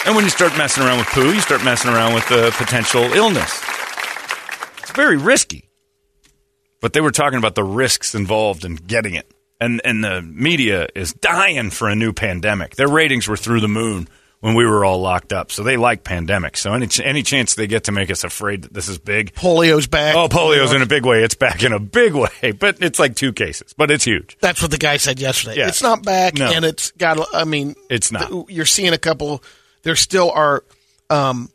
And 0.06 0.14
when 0.16 0.24
you 0.24 0.30
start 0.30 0.56
messing 0.56 0.82
around 0.82 0.98
with 0.98 1.08
poo, 1.08 1.32
you 1.32 1.40
start 1.40 1.62
messing 1.64 1.90
around 1.90 2.14
with 2.14 2.30
uh, 2.32 2.50
potential 2.52 3.02
illness. 3.12 3.62
It's 4.78 4.92
very 4.92 5.16
risky 5.16 5.66
but 6.80 6.94
they 6.94 7.00
were 7.00 7.10
talking 7.10 7.38
about 7.38 7.54
the 7.54 7.62
risks 7.64 8.14
involved 8.14 8.64
in 8.64 8.74
getting 8.76 9.14
it. 9.14 9.30
And 9.60 9.82
and 9.84 10.02
the 10.02 10.22
media 10.22 10.88
is 10.94 11.12
dying 11.12 11.68
for 11.70 11.88
a 11.88 11.94
new 11.94 12.14
pandemic. 12.14 12.76
Their 12.76 12.88
ratings 12.88 13.28
were 13.28 13.36
through 13.36 13.60
the 13.60 13.68
moon 13.68 14.08
when 14.40 14.54
we 14.54 14.64
were 14.64 14.84
all 14.84 15.00
locked 15.00 15.32
up. 15.32 15.52
So 15.52 15.62
they 15.62 15.76
like 15.76 16.02
pandemics. 16.02 16.56
So 16.58 16.72
any 16.72 16.86
ch- 16.86 17.00
any 17.00 17.22
chance 17.22 17.54
they 17.54 17.66
get 17.66 17.84
to 17.84 17.92
make 17.92 18.10
us 18.10 18.24
afraid 18.24 18.62
that 18.62 18.72
this 18.74 18.88
is 18.88 18.98
big. 18.98 19.34
Polio's 19.34 19.86
back. 19.86 20.16
Oh, 20.16 20.28
polio's 20.28 20.72
in 20.72 20.82
a 20.82 20.86
big 20.86 21.04
way. 21.04 21.22
It's 21.22 21.34
back 21.34 21.62
in 21.62 21.72
a 21.72 21.78
big 21.78 22.14
way, 22.14 22.52
but 22.58 22.82
it's 22.82 22.98
like 22.98 23.16
two 23.16 23.32
cases, 23.32 23.74
but 23.76 23.90
it's 23.90 24.04
huge. 24.04 24.36
That's 24.40 24.62
what 24.62 24.70
the 24.70 24.78
guy 24.78 24.96
said 24.96 25.20
yesterday. 25.20 25.56
Yeah. 25.58 25.68
It's 25.68 25.82
not 25.82 26.02
back, 26.02 26.34
No. 26.34 26.50
and 26.50 26.64
it's 26.64 26.90
got. 26.92 27.18
I 27.34 27.44
mean, 27.44 27.74
It's 27.88 28.10
not. 28.10 28.28
th- 28.30 28.46
You're 28.48 28.66
seeing 28.66 28.92
a 28.92 28.98
couple. 28.98 29.42
There 29.82 29.96
still 29.96 30.30
are. 30.30 30.64
Um, 31.10 31.50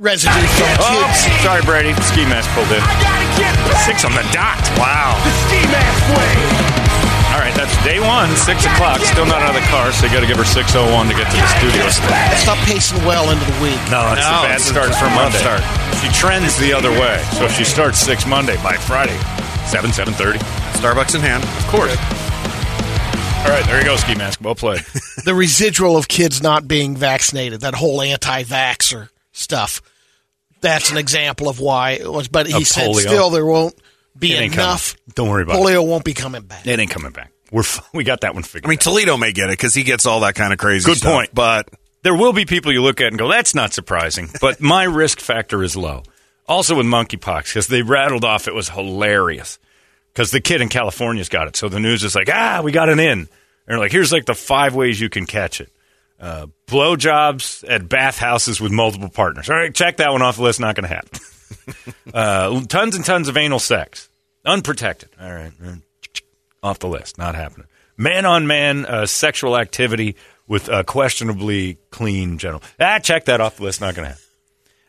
residue 0.00 0.32
from 0.56 0.72
Oh, 0.80 1.04
kids. 1.06 1.44
sorry, 1.44 1.62
Brady. 1.68 1.92
Ski 2.02 2.24
mask 2.24 2.48
pulled 2.56 2.72
in. 2.72 2.82
Six 3.86 4.04
on 4.08 4.12
the 4.16 4.24
dot. 4.32 4.58
Wow. 4.80 5.14
The 5.22 5.32
ski 5.46 5.60
mask 5.68 6.02
way. 6.16 6.34
All 7.30 7.38
right, 7.38 7.54
that's 7.54 7.72
day 7.84 8.00
one, 8.02 8.28
six 8.34 8.66
o'clock. 8.66 8.98
Still 9.06 9.24
not 9.24 9.40
out 9.40 9.54
of 9.54 9.60
the 9.62 9.66
car, 9.70 9.92
so 9.92 10.04
you 10.06 10.12
got 10.12 10.20
to 10.20 10.26
give 10.26 10.36
her 10.36 10.44
six 10.44 10.74
oh 10.74 10.90
one 10.92 11.06
to 11.06 11.14
get 11.14 11.30
to 11.30 11.36
the 11.36 11.46
studio. 11.62 11.86
It's 11.86 12.44
not 12.46 12.58
pacing 12.66 12.98
well 13.06 13.30
into 13.30 13.44
the 13.44 13.58
week. 13.62 13.78
No, 13.92 14.02
it's 14.12 14.24
No, 14.26 14.42
a 14.42 14.50
bad 14.50 14.56
it's 14.58 14.64
start 14.66 14.90
for 14.98 15.06
rough 15.06 15.30
Monday. 15.30 15.38
start. 15.38 15.62
She 16.02 16.08
trends 16.10 16.58
the 16.58 16.72
other 16.72 16.90
way, 16.90 17.22
so 17.38 17.44
if 17.44 17.52
she 17.54 17.62
starts 17.64 17.98
six 17.98 18.26
Monday 18.26 18.56
by 18.64 18.74
Friday, 18.74 19.16
seven 19.68 19.92
seven 19.92 20.12
thirty. 20.14 20.40
Starbucks 20.82 21.14
in 21.14 21.20
hand. 21.20 21.44
Of 21.44 21.66
course. 21.70 21.94
All 23.46 23.48
right, 23.56 23.64
there 23.66 23.78
you 23.78 23.84
go, 23.84 23.96
ski 23.96 24.14
mask. 24.16 24.40
Well 24.42 24.54
played. 24.56 24.80
The 25.24 25.34
residual 25.34 25.96
of 25.96 26.08
kids 26.08 26.42
not 26.42 26.66
being 26.66 26.96
vaccinated, 26.96 27.60
that 27.60 27.74
whole 27.74 28.00
anti-vaxer 28.02 29.08
stuff. 29.32 29.80
That's 30.60 30.90
an 30.90 30.96
example 30.98 31.48
of 31.48 31.60
why 31.60 31.92
it 31.92 32.10
was. 32.10 32.28
But 32.28 32.46
he 32.46 32.54
Of 32.54 32.66
said 32.66 32.90
polio. 32.90 33.00
still 33.00 33.30
there 33.30 33.46
won't 33.46 33.74
be 34.18 34.36
enough. 34.36 34.94
coming. 34.94 35.12
Don't 35.14 35.28
worry 35.28 35.42
about 35.42 35.56
it. 35.56 35.58
polio 35.62 35.86
won't 35.86 36.04
be 36.04 36.14
coming 36.14 36.42
back. 36.42 36.66
It 36.66 36.78
ain't 36.78 36.90
coming 36.90 37.12
back. 37.12 37.32
We're 37.50 37.60
f- 37.62 37.88
we 37.94 38.04
got 38.04 38.20
that 38.22 38.34
one 38.34 38.42
figured. 38.42 38.66
I 38.66 38.68
mean, 38.68 38.78
out. 38.78 38.82
Toledo 38.82 39.16
may 39.16 39.32
get 39.32 39.48
it 39.48 39.52
because 39.54 39.74
he 39.74 39.82
gets 39.82 40.06
all 40.06 40.20
that 40.20 40.34
kind 40.34 40.52
of 40.52 40.58
crazy. 40.58 40.86
Good 40.86 40.98
stuff, 40.98 41.12
point. 41.12 41.30
But 41.34 41.68
there 42.02 42.14
will 42.14 42.32
be 42.32 42.44
people 42.44 42.72
you 42.72 42.82
look 42.82 43.00
at 43.00 43.08
and 43.08 43.18
go, 43.18 43.28
"That's 43.28 43.54
not 43.54 43.72
surprising," 43.72 44.28
but 44.40 44.60
my 44.60 44.84
risk 44.84 45.20
factor 45.20 45.62
is 45.62 45.76
low. 45.76 46.02
Also 46.48 46.76
with 46.76 46.86
monkeypox, 46.86 47.44
because 47.46 47.66
they 47.68 47.82
rattled 47.82 48.24
off, 48.24 48.48
it 48.48 48.54
was 48.54 48.68
hilarious. 48.68 49.58
Because 50.12 50.32
the 50.32 50.40
kid 50.40 50.60
in 50.60 50.68
California's 50.68 51.28
got 51.28 51.46
it, 51.46 51.54
so 51.56 51.68
the 51.68 51.78
news 51.80 52.02
is 52.04 52.14
like, 52.16 52.28
"Ah, 52.32 52.60
we 52.62 52.72
got 52.72 52.88
an 52.88 52.98
in." 52.98 53.20
And 53.20 53.28
they're 53.66 53.78
like, 53.78 53.92
"Here's 53.92 54.10
like 54.12 54.26
the 54.26 54.34
five 54.34 54.74
ways 54.74 55.00
you 55.00 55.08
can 55.08 55.24
catch 55.26 55.60
it: 55.60 55.70
uh, 56.20 56.46
blowjobs 56.66 57.64
at 57.68 57.88
bathhouses 57.88 58.60
with 58.60 58.72
multiple 58.72 59.08
partners." 59.08 59.48
All 59.50 59.56
right, 59.56 59.74
check 59.74 59.96
that 59.98 60.12
one 60.12 60.22
off 60.22 60.36
the 60.36 60.42
list. 60.42 60.60
Not 60.60 60.74
going 60.76 60.88
to 60.88 60.94
happen. 60.94 61.94
uh, 62.14 62.60
tons 62.66 62.96
and 62.96 63.04
tons 63.04 63.28
of 63.28 63.36
anal 63.36 63.58
sex, 63.58 64.08
unprotected. 64.44 65.10
All 65.20 65.32
right, 65.32 65.52
off 66.62 66.78
the 66.78 66.88
list. 66.88 67.18
Not 67.18 67.34
happening. 67.34 67.66
Man 67.96 68.24
on 68.26 68.46
man 68.46 68.86
uh, 68.86 69.06
sexual 69.06 69.56
activity 69.58 70.16
with 70.46 70.68
a 70.68 70.84
questionably 70.84 71.78
clean 71.90 72.38
general. 72.38 72.62
Ah, 72.80 72.98
check 72.98 73.26
that 73.26 73.40
off 73.40 73.56
the 73.56 73.62
list. 73.64 73.80
Not 73.80 73.94
going 73.94 74.04
to 74.06 74.10
happen. 74.10 74.24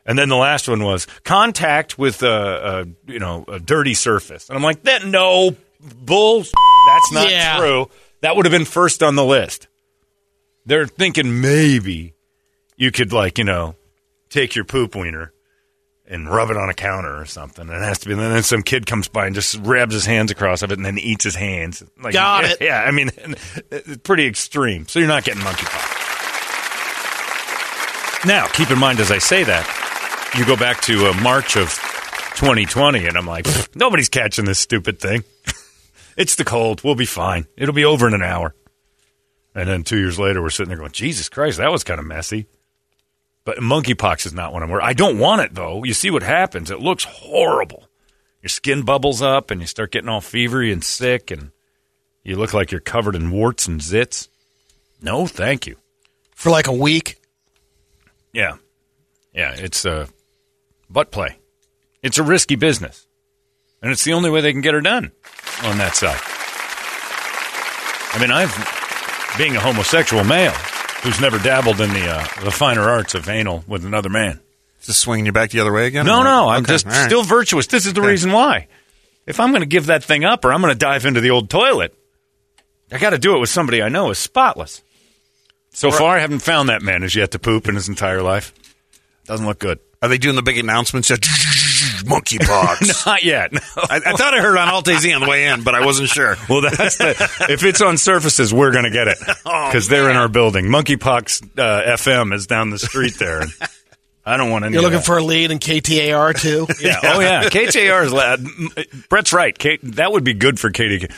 And 0.05 0.17
then 0.17 0.29
the 0.29 0.35
last 0.37 0.67
one 0.67 0.83
was 0.83 1.05
contact 1.23 1.99
with 1.99 2.23
uh, 2.23 2.27
uh, 2.27 2.85
you 3.07 3.19
know 3.19 3.45
a 3.47 3.59
dirty 3.59 3.93
surface, 3.93 4.49
and 4.49 4.57
I'm 4.57 4.63
like, 4.63 4.83
that 4.83 5.05
no 5.05 5.55
bull. 5.79 6.39
That's 6.87 7.11
not 7.13 7.29
Yeah. 7.29 7.57
true. 7.57 7.89
That 8.21 8.35
would 8.35 8.45
have 8.45 8.51
been 8.51 8.65
first 8.65 9.03
on 9.03 9.15
the 9.15 9.23
list. 9.25 9.67
They're 10.65 10.87
thinking 10.87 11.41
maybe 11.41 12.15
you 12.77 12.91
could 12.91 13.13
like 13.13 13.37
you 13.37 13.43
know 13.43 13.75
take 14.29 14.55
your 14.55 14.65
poop 14.65 14.95
wiener 14.95 15.33
and 16.11 16.29
rub 16.29 16.49
it 16.49 16.57
on 16.57 16.69
a 16.69 16.73
counter 16.73 17.19
or 17.19 17.25
something. 17.25 17.67
And 17.69 17.77
it 17.77 17.85
has 17.85 17.99
to 17.99 18.07
be. 18.07 18.13
And 18.13 18.21
then 18.21 18.43
some 18.43 18.63
kid 18.63 18.85
comes 18.85 19.07
by 19.07 19.27
and 19.27 19.33
just 19.33 19.57
rubs 19.61 19.93
his 19.93 20.05
hands 20.05 20.29
across 20.29 20.61
of 20.61 20.71
it 20.71 20.77
and 20.77 20.85
then 20.85 20.97
eats 20.97 21.23
his 21.23 21.35
hands. 21.35 21.81
Like, 22.01 22.13
Got 22.13 22.43
yeah, 22.43 22.49
it. 22.49 22.57
Yeah, 22.61 22.81
I 22.81 22.91
mean, 22.91 23.11
it's 23.71 23.97
pretty 24.03 24.27
extreme. 24.27 24.87
So 24.87 24.99
you're 24.99 25.07
not 25.07 25.23
getting 25.23 25.41
monkeypox. 25.41 25.99
Now, 28.25 28.47
keep 28.47 28.69
in 28.69 28.77
mind 28.77 28.99
as 28.99 29.09
I 29.09 29.17
say 29.17 29.43
that, 29.45 30.31
you 30.37 30.45
go 30.45 30.55
back 30.57 30.81
to 30.81 31.07
uh, 31.07 31.13
March 31.21 31.55
of 31.57 31.69
2020, 32.35 33.07
and 33.07 33.17
I'm 33.17 33.25
like, 33.25 33.47
nobody's 33.75 34.09
catching 34.09 34.45
this 34.45 34.59
stupid 34.59 34.99
thing. 34.99 35.23
it's 36.17 36.35
the 36.35 36.43
cold. 36.43 36.83
We'll 36.83 36.95
be 36.95 37.05
fine. 37.05 37.47
It'll 37.57 37.73
be 37.73 37.85
over 37.85 38.07
in 38.07 38.13
an 38.13 38.21
hour. 38.21 38.53
And 39.53 39.67
then 39.67 39.83
two 39.83 39.97
years 39.97 40.17
later, 40.17 40.41
we're 40.41 40.49
sitting 40.49 40.69
there 40.69 40.77
going, 40.77 40.91
Jesus 40.91 41.29
Christ, 41.29 41.57
that 41.57 41.71
was 41.71 41.83
kind 41.83 41.99
of 41.99 42.05
messy. 42.05 42.47
But 43.43 43.57
monkeypox 43.57 44.25
is 44.25 44.33
not 44.33 44.53
one 44.53 44.63
I'm 44.63 44.69
worried. 44.69 44.85
I 44.85 44.93
don't 44.93 45.19
want 45.19 45.41
it 45.41 45.55
though. 45.55 45.83
You 45.83 45.93
see 45.93 46.11
what 46.11 46.23
happens? 46.23 46.69
It 46.69 46.79
looks 46.79 47.03
horrible. 47.03 47.87
Your 48.41 48.49
skin 48.49 48.83
bubbles 48.83 49.21
up, 49.21 49.51
and 49.51 49.61
you 49.61 49.67
start 49.67 49.91
getting 49.91 50.09
all 50.09 50.21
fevery 50.21 50.71
and 50.71 50.83
sick, 50.83 51.29
and 51.29 51.51
you 52.23 52.35
look 52.37 52.53
like 52.53 52.71
you're 52.71 52.81
covered 52.81 53.15
in 53.15 53.31
warts 53.31 53.67
and 53.67 53.79
zits. 53.79 54.29
No, 55.01 55.27
thank 55.27 55.67
you. 55.67 55.77
For 56.35 56.49
like 56.49 56.67
a 56.67 56.73
week. 56.73 57.17
Yeah, 58.33 58.57
yeah. 59.33 59.53
It's 59.55 59.85
a 59.85 60.07
butt 60.89 61.11
play. 61.11 61.37
It's 62.01 62.17
a 62.17 62.23
risky 62.23 62.55
business, 62.55 63.05
and 63.81 63.91
it's 63.91 64.03
the 64.03 64.13
only 64.13 64.31
way 64.31 64.41
they 64.41 64.53
can 64.53 64.61
get 64.61 64.73
her 64.73 64.81
done 64.81 65.11
on 65.63 65.77
that 65.77 65.95
side. 65.95 66.19
I 68.13 68.19
mean, 68.19 68.31
I've 68.31 68.49
being 69.41 69.55
a 69.55 69.59
homosexual 69.59 70.23
male 70.23 70.51
who's 71.01 71.19
never 71.19 71.39
dabbled 71.39 71.81
in 71.81 71.89
the 71.93 72.05
uh, 72.07 72.23
the 72.43 72.51
finer 72.51 72.81
arts 72.83 73.15
of 73.15 73.27
anal 73.27 73.63
with 73.67 73.83
another 73.83 74.09
man. 74.09 74.39
just 74.83 74.99
swinging 74.99 75.25
you 75.25 75.31
back 75.31 75.49
the 75.49 75.59
other 75.59 75.73
way 75.73 75.87
again. 75.87 76.05
No, 76.05 76.21
no, 76.21 76.47
I'm 76.49 76.61
Okay, 76.61 76.73
just 76.73 76.85
right. 76.85 77.05
still 77.07 77.23
virtuous. 77.23 77.65
This 77.65 77.87
is 77.87 77.93
the 77.93 78.01
reason 78.03 78.31
why. 78.31 78.67
If 79.25 79.39
I'm 79.39 79.49
going 79.49 79.61
to 79.61 79.67
give 79.67 79.87
that 79.87 80.03
thing 80.03 80.23
up 80.25 80.45
or 80.45 80.53
I'm 80.53 80.61
going 80.61 80.73
to 80.73 80.77
dive 80.77 81.05
into 81.07 81.21
the 81.21 81.31
old 81.31 81.49
toilet, 81.49 81.95
I 82.91 82.99
got 82.99 83.11
to 83.11 83.17
do 83.17 83.35
it 83.35 83.39
with 83.39 83.49
somebody 83.49 83.81
I 83.81 83.89
know 83.89 84.11
is 84.11 84.19
spotless. 84.19 84.83
So 85.71 85.89
far, 85.89 86.17
I 86.17 86.19
haven't 86.19 86.39
found 86.39 86.69
that 86.69 86.81
man 86.83 87.01
as 87.01 87.15
yet 87.15 87.31
to 87.31 87.39
poop 87.39 87.67
in 87.67 87.73
his 87.75 87.87
entire 87.89 88.21
life. 88.21 88.53
Doesn't 89.25 89.45
look 89.45 89.57
good. 89.59 89.79
Are 90.03 90.09
they 90.09 90.17
doing 90.17 90.35
the 90.35 90.41
big 90.41 90.57
announcements 90.57 91.09
yet? 91.11 91.19
Monkeypox. 92.01 93.05
Not 93.05 93.23
yet. 93.23 93.53
No. 93.53 93.59
I, 93.77 93.97
I 94.03 94.13
thought 94.13 94.33
I 94.33 94.39
heard 94.41 94.57
on 94.57 94.67
Alt 94.67 94.87
AZ 94.87 95.05
on 95.13 95.21
the 95.21 95.27
way 95.27 95.45
in, 95.45 95.63
but 95.63 95.75
I 95.75 95.85
wasn't 95.85 96.09
sure. 96.09 96.35
Well, 96.49 96.61
that's 96.61 96.97
the, 96.97 97.11
if 97.49 97.63
it's 97.63 97.81
on 97.81 97.97
surfaces, 97.97 98.51
we're 98.51 98.71
going 98.71 98.85
to 98.85 98.89
get 98.89 99.07
it 99.07 99.17
Oh, 99.45 99.67
because 99.69 99.87
they're 99.87 100.09
in 100.09 100.17
our 100.17 100.27
building. 100.27 100.65
Monkeypox 100.65 101.59
uh, 101.59 101.95
FM 101.97 102.33
is 102.33 102.47
down 102.47 102.71
the 102.71 102.79
street 102.79 103.13
there. 103.19 103.43
I 104.25 104.37
don't 104.37 104.49
want 104.49 104.65
any. 104.65 104.73
You're 104.73 104.79
of 104.81 104.85
looking 104.85 104.97
that. 104.99 105.05
for 105.05 105.17
a 105.17 105.23
lead 105.23 105.51
in 105.51 105.59
KTAR 105.59 106.39
too. 106.39 106.67
Yeah. 106.79 106.99
Oh 107.03 107.19
yeah. 107.19 107.43
KTAR 107.43 108.05
is 108.05 108.13
loud. 108.13 108.39
Brett's 109.09 109.33
right. 109.33 109.57
K- 109.57 109.79
that 109.81 110.11
would 110.11 110.23
be 110.23 110.33
good 110.35 110.59
for 110.59 110.69
KTK. 110.71 111.11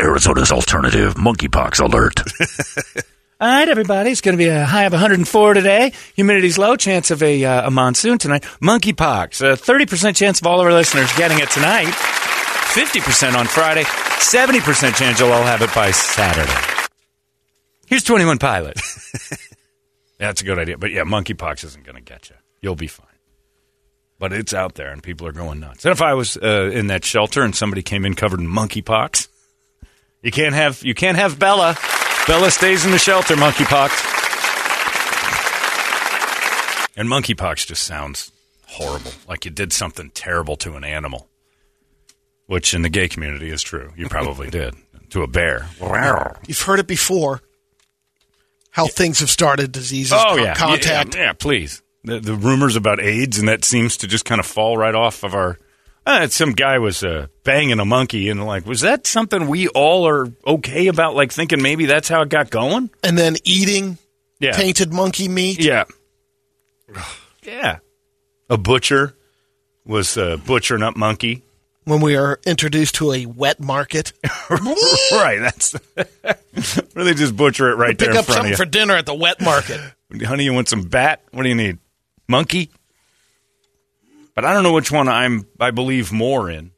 Arizona's 0.00 0.52
alternative 0.52 1.14
monkeypox 1.14 1.80
alert. 1.80 2.20
All 3.38 3.46
right, 3.46 3.68
everybody. 3.68 4.10
It's 4.10 4.22
going 4.22 4.32
to 4.32 4.42
be 4.42 4.48
a 4.48 4.64
high 4.64 4.84
of 4.84 4.92
104 4.92 5.52
today. 5.52 5.92
Humidity's 6.16 6.56
low. 6.56 6.74
Chance 6.74 7.10
of 7.10 7.22
a, 7.22 7.44
uh, 7.44 7.66
a 7.66 7.70
monsoon 7.70 8.16
tonight. 8.16 8.44
Monkeypox. 8.62 9.42
A 9.42 9.56
30% 9.58 10.16
chance 10.16 10.40
of 10.40 10.46
all 10.46 10.58
of 10.58 10.64
our 10.64 10.72
listeners 10.72 11.12
getting 11.18 11.38
it 11.38 11.50
tonight. 11.50 11.92
50% 11.92 13.36
on 13.36 13.46
Friday. 13.46 13.82
70% 13.82 14.96
chance 14.96 15.20
you'll 15.20 15.32
all 15.32 15.42
have 15.42 15.60
it 15.60 15.68
by 15.74 15.90
Saturday. 15.90 16.88
Here's 17.86 18.04
21 18.04 18.38
Pilot. 18.38 18.80
That's 20.18 20.40
a 20.40 20.44
good 20.44 20.58
idea. 20.58 20.78
But 20.78 20.92
yeah, 20.92 21.02
monkeypox 21.02 21.62
isn't 21.62 21.84
going 21.84 21.96
to 21.96 22.00
get 22.00 22.30
you. 22.30 22.36
You'll 22.62 22.74
be 22.74 22.86
fine. 22.86 23.06
But 24.18 24.32
it's 24.32 24.54
out 24.54 24.76
there, 24.76 24.90
and 24.90 25.02
people 25.02 25.26
are 25.26 25.32
going 25.32 25.60
nuts. 25.60 25.84
And 25.84 25.92
if 25.92 26.00
I 26.00 26.14
was 26.14 26.38
uh, 26.38 26.70
in 26.72 26.86
that 26.86 27.04
shelter 27.04 27.42
and 27.42 27.54
somebody 27.54 27.82
came 27.82 28.06
in 28.06 28.14
covered 28.14 28.40
in 28.40 28.46
monkeypox, 28.48 29.28
you 30.22 30.30
can't 30.30 30.54
have 30.54 30.82
you 30.82 30.94
can't 30.94 31.18
have 31.18 31.38
Bella. 31.38 31.76
Bella 32.26 32.50
stays 32.50 32.84
in 32.84 32.90
the 32.90 32.98
shelter. 32.98 33.36
Monkeypox. 33.36 34.14
And 36.96 37.08
monkeypox 37.08 37.66
just 37.66 37.82
sounds 37.82 38.32
horrible, 38.66 39.12
like 39.28 39.44
you 39.44 39.50
did 39.50 39.72
something 39.72 40.10
terrible 40.10 40.56
to 40.56 40.74
an 40.76 40.84
animal, 40.84 41.28
which 42.46 42.72
in 42.74 42.82
the 42.82 42.88
gay 42.88 43.06
community 43.08 43.50
is 43.50 43.62
true. 43.62 43.92
You 43.96 44.08
probably 44.08 44.48
did 44.50 44.74
to 45.10 45.22
a 45.22 45.26
bear. 45.26 45.68
You've 46.48 46.62
heard 46.62 46.80
it 46.80 46.86
before. 46.86 47.42
How 48.70 48.86
things 48.86 49.20
have 49.20 49.30
started, 49.30 49.72
diseases, 49.72 50.12
Oh 50.12 50.34
con- 50.34 50.38
yeah, 50.38 50.54
contact. 50.54 51.14
Yeah, 51.14 51.20
yeah, 51.22 51.32
please. 51.32 51.82
The, 52.04 52.20
the 52.20 52.34
rumors 52.34 52.76
about 52.76 53.00
AIDS 53.00 53.38
and 53.38 53.48
that 53.48 53.64
seems 53.64 53.96
to 53.98 54.06
just 54.06 54.24
kind 54.24 54.38
of 54.38 54.46
fall 54.46 54.76
right 54.76 54.94
off 54.94 55.22
of 55.22 55.34
our. 55.34 55.58
Uh, 56.06 56.28
some 56.28 56.52
guy 56.52 56.78
was 56.78 57.02
uh, 57.02 57.26
banging 57.42 57.80
a 57.80 57.84
monkey 57.84 58.28
and 58.28 58.46
like, 58.46 58.64
was 58.64 58.82
that 58.82 59.06
something 59.08 59.48
we 59.48 59.66
all 59.68 60.06
are 60.06 60.28
okay 60.46 60.86
about? 60.86 61.16
Like 61.16 61.32
thinking 61.32 61.60
maybe 61.60 61.86
that's 61.86 62.08
how 62.08 62.22
it 62.22 62.28
got 62.28 62.48
going. 62.48 62.90
And 63.02 63.18
then 63.18 63.34
eating 63.42 63.98
Yeah, 64.38 64.52
tainted 64.52 64.92
monkey 64.92 65.26
meat. 65.26 65.58
yeah, 65.58 65.84
yeah. 67.42 67.78
A 68.48 68.56
butcher 68.56 69.16
was 69.84 70.16
uh, 70.16 70.36
butchering 70.36 70.82
up 70.82 70.96
monkey. 70.96 71.42
When 71.84 72.00
we 72.00 72.16
are 72.16 72.40
introduced 72.46 72.96
to 72.96 73.12
a 73.12 73.26
wet 73.26 73.60
market, 73.60 74.12
right, 74.50 75.38
that's 75.40 75.72
where 76.94 77.04
they 77.04 77.14
just 77.14 77.36
butcher 77.36 77.70
it 77.70 77.76
right 77.76 77.90
pick 77.90 77.98
there 77.98 78.10
in 78.10 78.16
up 78.16 78.24
something 78.24 78.54
for 78.56 78.64
dinner 78.64 78.94
at 78.94 79.06
the 79.06 79.14
wet 79.14 79.40
market. 79.40 79.80
Honey, 80.24 80.44
you 80.44 80.52
want 80.52 80.68
some 80.68 80.82
bat? 80.82 81.22
What 81.32 81.44
do 81.44 81.48
you 81.48 81.54
need? 81.54 81.78
Monkey? 82.28 82.70
But 84.36 84.44
I 84.44 84.52
don't 84.52 84.62
know 84.62 84.74
which 84.74 84.92
one 84.92 85.08
I'm. 85.08 85.46
I 85.58 85.72
believe 85.72 86.12
more 86.12 86.48
in. 86.48 86.70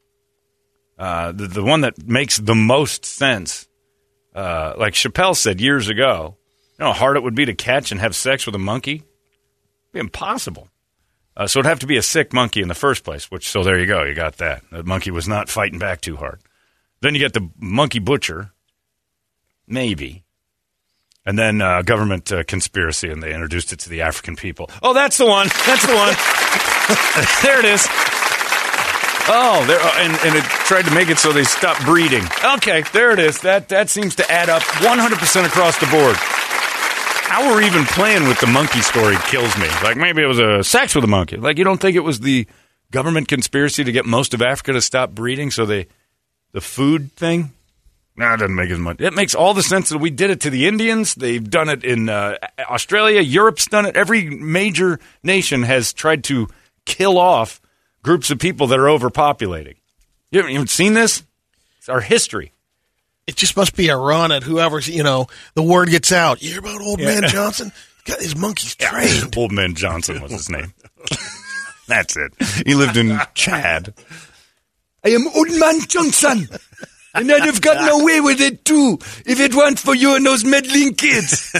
Uh, 0.97 1.33
the 1.33 1.45
the 1.45 1.63
one 1.63 1.81
that 1.81 2.07
makes 2.07 2.37
the 2.37 2.55
most 2.55 3.05
sense. 3.05 3.67
Uh, 4.33 4.73
like 4.77 4.93
Chappelle 4.93 5.35
said 5.35 5.59
years 5.59 5.89
ago, 5.89 6.37
you 6.77 6.85
know 6.85 6.93
how 6.93 6.99
hard 6.99 7.17
it 7.17 7.23
would 7.23 7.35
be 7.35 7.45
to 7.45 7.53
catch 7.53 7.91
and 7.91 7.99
have 7.99 8.15
sex 8.15 8.45
with 8.45 8.55
a 8.55 8.59
monkey. 8.59 8.95
It'd 8.95 9.93
be 9.93 9.99
impossible. 9.99 10.69
Uh, 11.35 11.47
so 11.47 11.59
it'd 11.59 11.69
have 11.69 11.79
to 11.79 11.87
be 11.87 11.97
a 11.97 12.01
sick 12.01 12.33
monkey 12.33 12.61
in 12.61 12.69
the 12.69 12.75
first 12.75 13.03
place. 13.03 13.29
Which 13.29 13.47
so 13.47 13.63
there 13.63 13.77
you 13.77 13.85
go, 13.85 14.03
you 14.03 14.15
got 14.15 14.37
that. 14.37 14.63
The 14.71 14.83
monkey 14.83 15.11
was 15.11 15.27
not 15.27 15.49
fighting 15.49 15.79
back 15.79 15.99
too 15.99 16.15
hard. 16.15 16.39
Then 17.01 17.13
you 17.13 17.19
get 17.19 17.33
the 17.33 17.49
monkey 17.57 17.99
butcher, 17.99 18.51
maybe, 19.67 20.23
and 21.29 21.37
then 21.37 21.61
uh, 21.61 21.83
government 21.83 22.31
uh, 22.31 22.43
conspiracy, 22.43 23.07
and 23.07 23.21
they 23.21 23.31
introduced 23.35 23.71
it 23.71 23.77
to 23.81 23.89
the 23.89 24.01
African 24.01 24.35
people. 24.35 24.67
Oh, 24.81 24.95
that's 24.95 25.15
the 25.19 25.27
one. 25.27 25.47
That's 25.67 25.85
the 25.85 25.93
one. 25.93 26.15
there 27.43 27.59
it 27.59 27.65
is. 27.65 27.85
Oh, 29.31 29.61
uh, 29.61 29.93
and, 30.01 30.17
and 30.25 30.35
it 30.35 30.43
tried 30.65 30.85
to 30.85 30.91
make 30.91 31.07
it 31.09 31.19
so 31.19 31.31
they 31.31 31.43
stopped 31.43 31.85
breeding. 31.85 32.23
Okay, 32.43 32.81
there 32.93 33.11
it 33.11 33.19
is. 33.19 33.41
That 33.41 33.69
that 33.69 33.91
seems 33.91 34.15
to 34.15 34.31
add 34.31 34.49
up 34.49 34.63
100% 34.63 35.45
across 35.45 35.77
the 35.77 35.85
board. 35.85 36.15
How 36.17 37.47
we're 37.53 37.61
even 37.61 37.85
playing 37.85 38.27
with 38.27 38.39
the 38.39 38.47
monkey 38.47 38.81
story 38.81 39.15
kills 39.27 39.55
me. 39.59 39.67
Like 39.83 39.97
maybe 39.97 40.23
it 40.23 40.27
was 40.27 40.39
a 40.39 40.63
sex 40.63 40.95
with 40.95 41.03
a 41.03 41.07
monkey. 41.07 41.37
Like 41.37 41.59
you 41.59 41.63
don't 41.63 41.79
think 41.79 41.95
it 41.95 42.03
was 42.03 42.21
the 42.21 42.47
government 42.89 43.27
conspiracy 43.27 43.83
to 43.83 43.91
get 43.91 44.07
most 44.07 44.33
of 44.33 44.41
Africa 44.41 44.73
to 44.73 44.81
stop 44.81 45.11
breeding, 45.11 45.51
so 45.51 45.67
they 45.67 45.85
the 46.53 46.61
food 46.61 47.11
thing. 47.11 47.53
No, 48.19 48.33
it 48.33 48.37
doesn't 48.37 48.55
make 48.55 48.69
as 48.69 48.79
much. 48.79 48.99
It 48.99 49.13
makes 49.13 49.33
all 49.33 49.53
the 49.53 49.63
sense 49.63 49.87
that 49.89 49.99
we 49.99 50.09
did 50.09 50.29
it 50.29 50.41
to 50.41 50.49
the 50.49 50.67
Indians. 50.67 51.15
They've 51.15 51.49
done 51.49 51.69
it 51.69 51.85
in 51.85 52.09
uh, 52.09 52.35
Australia. 52.69 53.21
Europe's 53.21 53.65
done 53.65 53.85
it. 53.85 53.95
Every 53.95 54.29
major 54.29 54.99
nation 55.23 55.63
has 55.63 55.93
tried 55.93 56.25
to 56.25 56.49
kill 56.83 57.17
off 57.17 57.61
groups 58.03 58.29
of 58.29 58.37
people 58.37 58.67
that 58.67 58.79
are 58.79 58.87
overpopulating. 58.87 59.77
You 60.31 60.39
haven't 60.39 60.51
even 60.51 60.67
seen 60.67 60.95
this? 60.95 61.23
It's 61.77 61.87
our 61.87 62.01
history. 62.01 62.51
It 63.25 63.37
just 63.37 63.55
must 63.55 63.73
be 63.77 63.87
a 63.87 63.95
run 63.95 64.33
at 64.33 64.43
whoever's, 64.43 64.89
you 64.89 65.03
know, 65.03 65.27
the 65.53 65.63
word 65.63 65.87
gets 65.87 66.11
out. 66.11 66.43
You 66.43 66.49
hear 66.49 66.59
about 66.59 66.81
old 66.81 66.99
man 66.99 67.23
Johnson? 67.29 67.71
He's 68.03 68.15
got 68.15 68.21
his 68.21 68.35
monkeys 68.35 68.75
trained. 68.75 69.37
Old 69.37 69.53
Man 69.53 69.75
Johnson 69.75 70.21
was 70.21 70.33
his 70.33 70.49
name. 70.49 70.73
That's 71.87 72.17
it. 72.17 72.33
He 72.65 72.75
lived 72.75 72.97
in 72.97 73.17
Chad. 73.33 73.93
I 75.05 75.09
am 75.11 75.25
Old 75.29 75.57
Man 75.57 75.79
Johnson. 75.87 76.49
And 77.13 77.31
I'd 77.31 77.45
have 77.45 77.61
gotten 77.61 77.87
away 78.01 78.21
with 78.21 78.39
it 78.39 78.65
too 78.65 78.99
if 79.25 79.39
it 79.39 79.55
weren't 79.55 79.79
for 79.79 79.95
you 79.95 80.15
and 80.15 80.25
those 80.25 80.45
meddling 80.45 80.93
kids. 80.93 81.51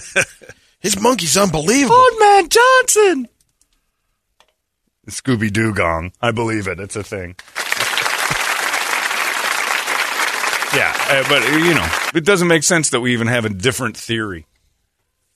His 0.79 0.99
monkey's 0.99 1.35
unbelievable. 1.35 1.95
Old 1.95 2.19
Man 2.19 2.47
Johnson. 2.49 3.27
Scooby 5.07 5.51
Doo 5.51 5.73
Gong. 5.73 6.11
I 6.21 6.31
believe 6.31 6.67
it. 6.67 6.79
It's 6.79 6.95
a 6.95 7.03
thing. 7.03 7.35
yeah, 10.75 10.93
uh, 11.09 11.23
but 11.27 11.41
uh, 11.41 11.57
you 11.57 11.73
know, 11.73 11.87
it 12.13 12.25
doesn't 12.25 12.47
make 12.47 12.63
sense 12.63 12.91
that 12.91 13.01
we 13.01 13.13
even 13.13 13.27
have 13.27 13.45
a 13.45 13.49
different 13.49 13.97
theory. 13.97 14.45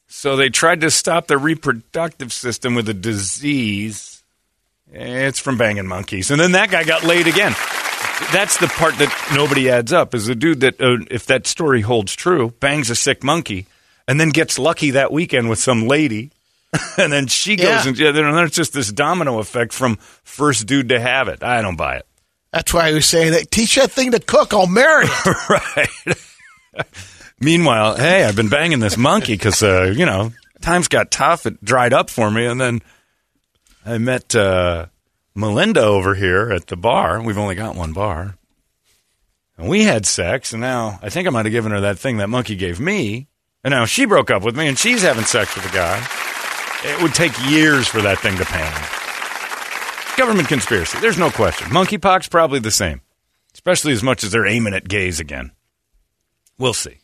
So 0.07 0.35
they 0.35 0.49
tried 0.49 0.81
to 0.81 0.91
stop 0.91 1.27
the 1.27 1.37
reproductive 1.39 2.31
system 2.31 2.75
with 2.75 2.87
a 2.87 2.93
disease. 2.93 4.23
It's 4.91 5.39
from 5.39 5.57
banging 5.57 5.87
monkeys, 5.87 6.29
and 6.29 6.39
then 6.39 6.51
that 6.51 6.69
guy 6.69 6.83
got 6.83 7.03
laid 7.03 7.25
again. 7.27 7.55
That's 8.31 8.57
the 8.57 8.67
part 8.67 8.97
that 8.97 9.31
nobody 9.35 9.69
adds 9.69 9.91
up. 9.93 10.15
Is 10.15 10.25
the 10.27 10.35
dude 10.35 10.61
that, 10.61 10.81
uh, 10.81 10.97
if 11.11 11.25
that 11.27 11.47
story 11.47 11.81
holds 11.81 12.15
true, 12.15 12.51
bangs 12.59 12.89
a 12.89 12.95
sick 12.95 13.23
monkey, 13.23 13.67
and 14.07 14.19
then 14.19 14.29
gets 14.29 14.57
lucky 14.57 14.91
that 14.91 15.11
weekend 15.11 15.49
with 15.49 15.59
some 15.59 15.87
lady 15.87 16.31
and 16.97 17.13
then 17.13 17.27
she 17.27 17.55
goes 17.55 17.65
Yeah. 17.67 17.87
and 17.87 17.99
yeah, 17.99 18.11
then 18.11 18.33
there's 18.33 18.51
just 18.51 18.73
this 18.73 18.91
domino 18.91 19.39
effect 19.39 19.73
from 19.73 19.97
first 20.23 20.65
dude 20.65 20.89
to 20.89 20.99
have 20.99 21.27
it. 21.27 21.43
I 21.43 21.61
don't 21.61 21.75
buy 21.75 21.97
it. 21.97 22.05
That's 22.51 22.73
why 22.73 22.89
he 22.89 22.95
was 22.95 23.05
saying 23.05 23.31
that 23.33 23.51
teach 23.51 23.75
that 23.75 23.91
thing 23.91 24.11
to 24.11 24.19
cook. 24.19 24.53
I'll 24.53 24.67
marry 24.67 25.05
it. 25.07 25.49
right. 26.77 26.87
Meanwhile, 27.39 27.97
hey, 27.97 28.23
I've 28.23 28.35
been 28.35 28.49
banging 28.49 28.79
this 28.79 28.97
monkey 28.97 29.33
because 29.33 29.61
uh, 29.61 29.93
you 29.95 30.05
know 30.05 30.31
times 30.61 30.87
got 30.87 31.11
tough. 31.11 31.45
It 31.45 31.63
dried 31.63 31.93
up 31.93 32.09
for 32.09 32.29
me, 32.31 32.45
and 32.45 32.59
then 32.59 32.81
I 33.85 33.97
met 33.97 34.35
uh, 34.35 34.87
Melinda 35.35 35.81
over 35.81 36.15
here 36.15 36.51
at 36.51 36.67
the 36.67 36.75
bar. 36.75 37.21
We've 37.21 37.37
only 37.37 37.55
got 37.55 37.75
one 37.75 37.93
bar, 37.93 38.35
and 39.57 39.67
we 39.67 39.83
had 39.83 40.05
sex. 40.05 40.53
And 40.53 40.61
now 40.61 40.99
I 41.01 41.09
think 41.09 41.27
I 41.27 41.31
might 41.31 41.45
have 41.45 41.51
given 41.51 41.71
her 41.71 41.81
that 41.81 41.99
thing 41.99 42.17
that 42.17 42.29
monkey 42.29 42.55
gave 42.55 42.79
me. 42.79 43.27
And 43.63 43.71
now 43.71 43.85
she 43.85 44.05
broke 44.05 44.29
up 44.29 44.43
with 44.43 44.57
me, 44.57 44.67
and 44.67 44.77
she's 44.77 45.01
having 45.01 45.23
sex 45.23 45.55
with 45.55 45.65
a 45.65 45.73
guy. 45.73 46.05
It 46.83 47.01
would 47.01 47.13
take 47.13 47.31
years 47.49 47.87
for 47.87 48.01
that 48.01 48.19
thing 48.19 48.37
to 48.37 48.45
pan. 48.45 50.17
Government 50.17 50.49
conspiracy. 50.49 50.99
There's 50.99 51.17
no 51.17 51.31
question. 51.31 51.67
Monkeypox 51.69 52.29
probably 52.29 52.59
the 52.59 52.71
same, 52.71 53.01
especially 53.53 53.93
as 53.93 54.03
much 54.03 54.23
as 54.23 54.31
they're 54.31 54.45
aiming 54.45 54.73
at 54.73 54.87
gays 54.87 55.19
again. 55.19 55.51
We'll 56.59 56.73
see. 56.73 56.97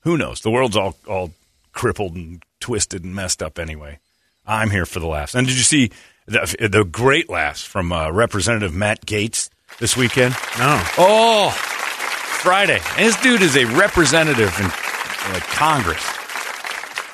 Who 0.00 0.16
knows? 0.16 0.40
The 0.40 0.50
world's 0.50 0.76
all 0.76 0.96
all 1.06 1.32
crippled 1.72 2.16
and 2.16 2.42
twisted 2.58 3.04
and 3.04 3.14
messed 3.14 3.42
up 3.42 3.58
anyway. 3.58 3.98
I'm 4.46 4.70
here 4.70 4.86
for 4.86 4.98
the 4.98 5.06
laughs. 5.06 5.34
And 5.34 5.46
did 5.46 5.56
you 5.56 5.62
see 5.62 5.90
the, 6.26 6.68
the 6.70 6.84
great 6.84 7.28
laughs 7.28 7.62
from 7.64 7.92
uh, 7.92 8.10
Representative 8.10 8.74
Matt 8.74 9.04
Gaetz 9.06 9.50
this 9.78 9.96
weekend? 9.96 10.34
No. 10.58 10.82
Oh, 10.98 11.50
Friday. 11.50 12.80
And 12.96 13.06
this 13.06 13.20
dude 13.20 13.42
is 13.42 13.56
a 13.56 13.64
representative 13.66 14.54
in 14.58 14.66
like 15.32 15.42
Congress. 15.44 16.04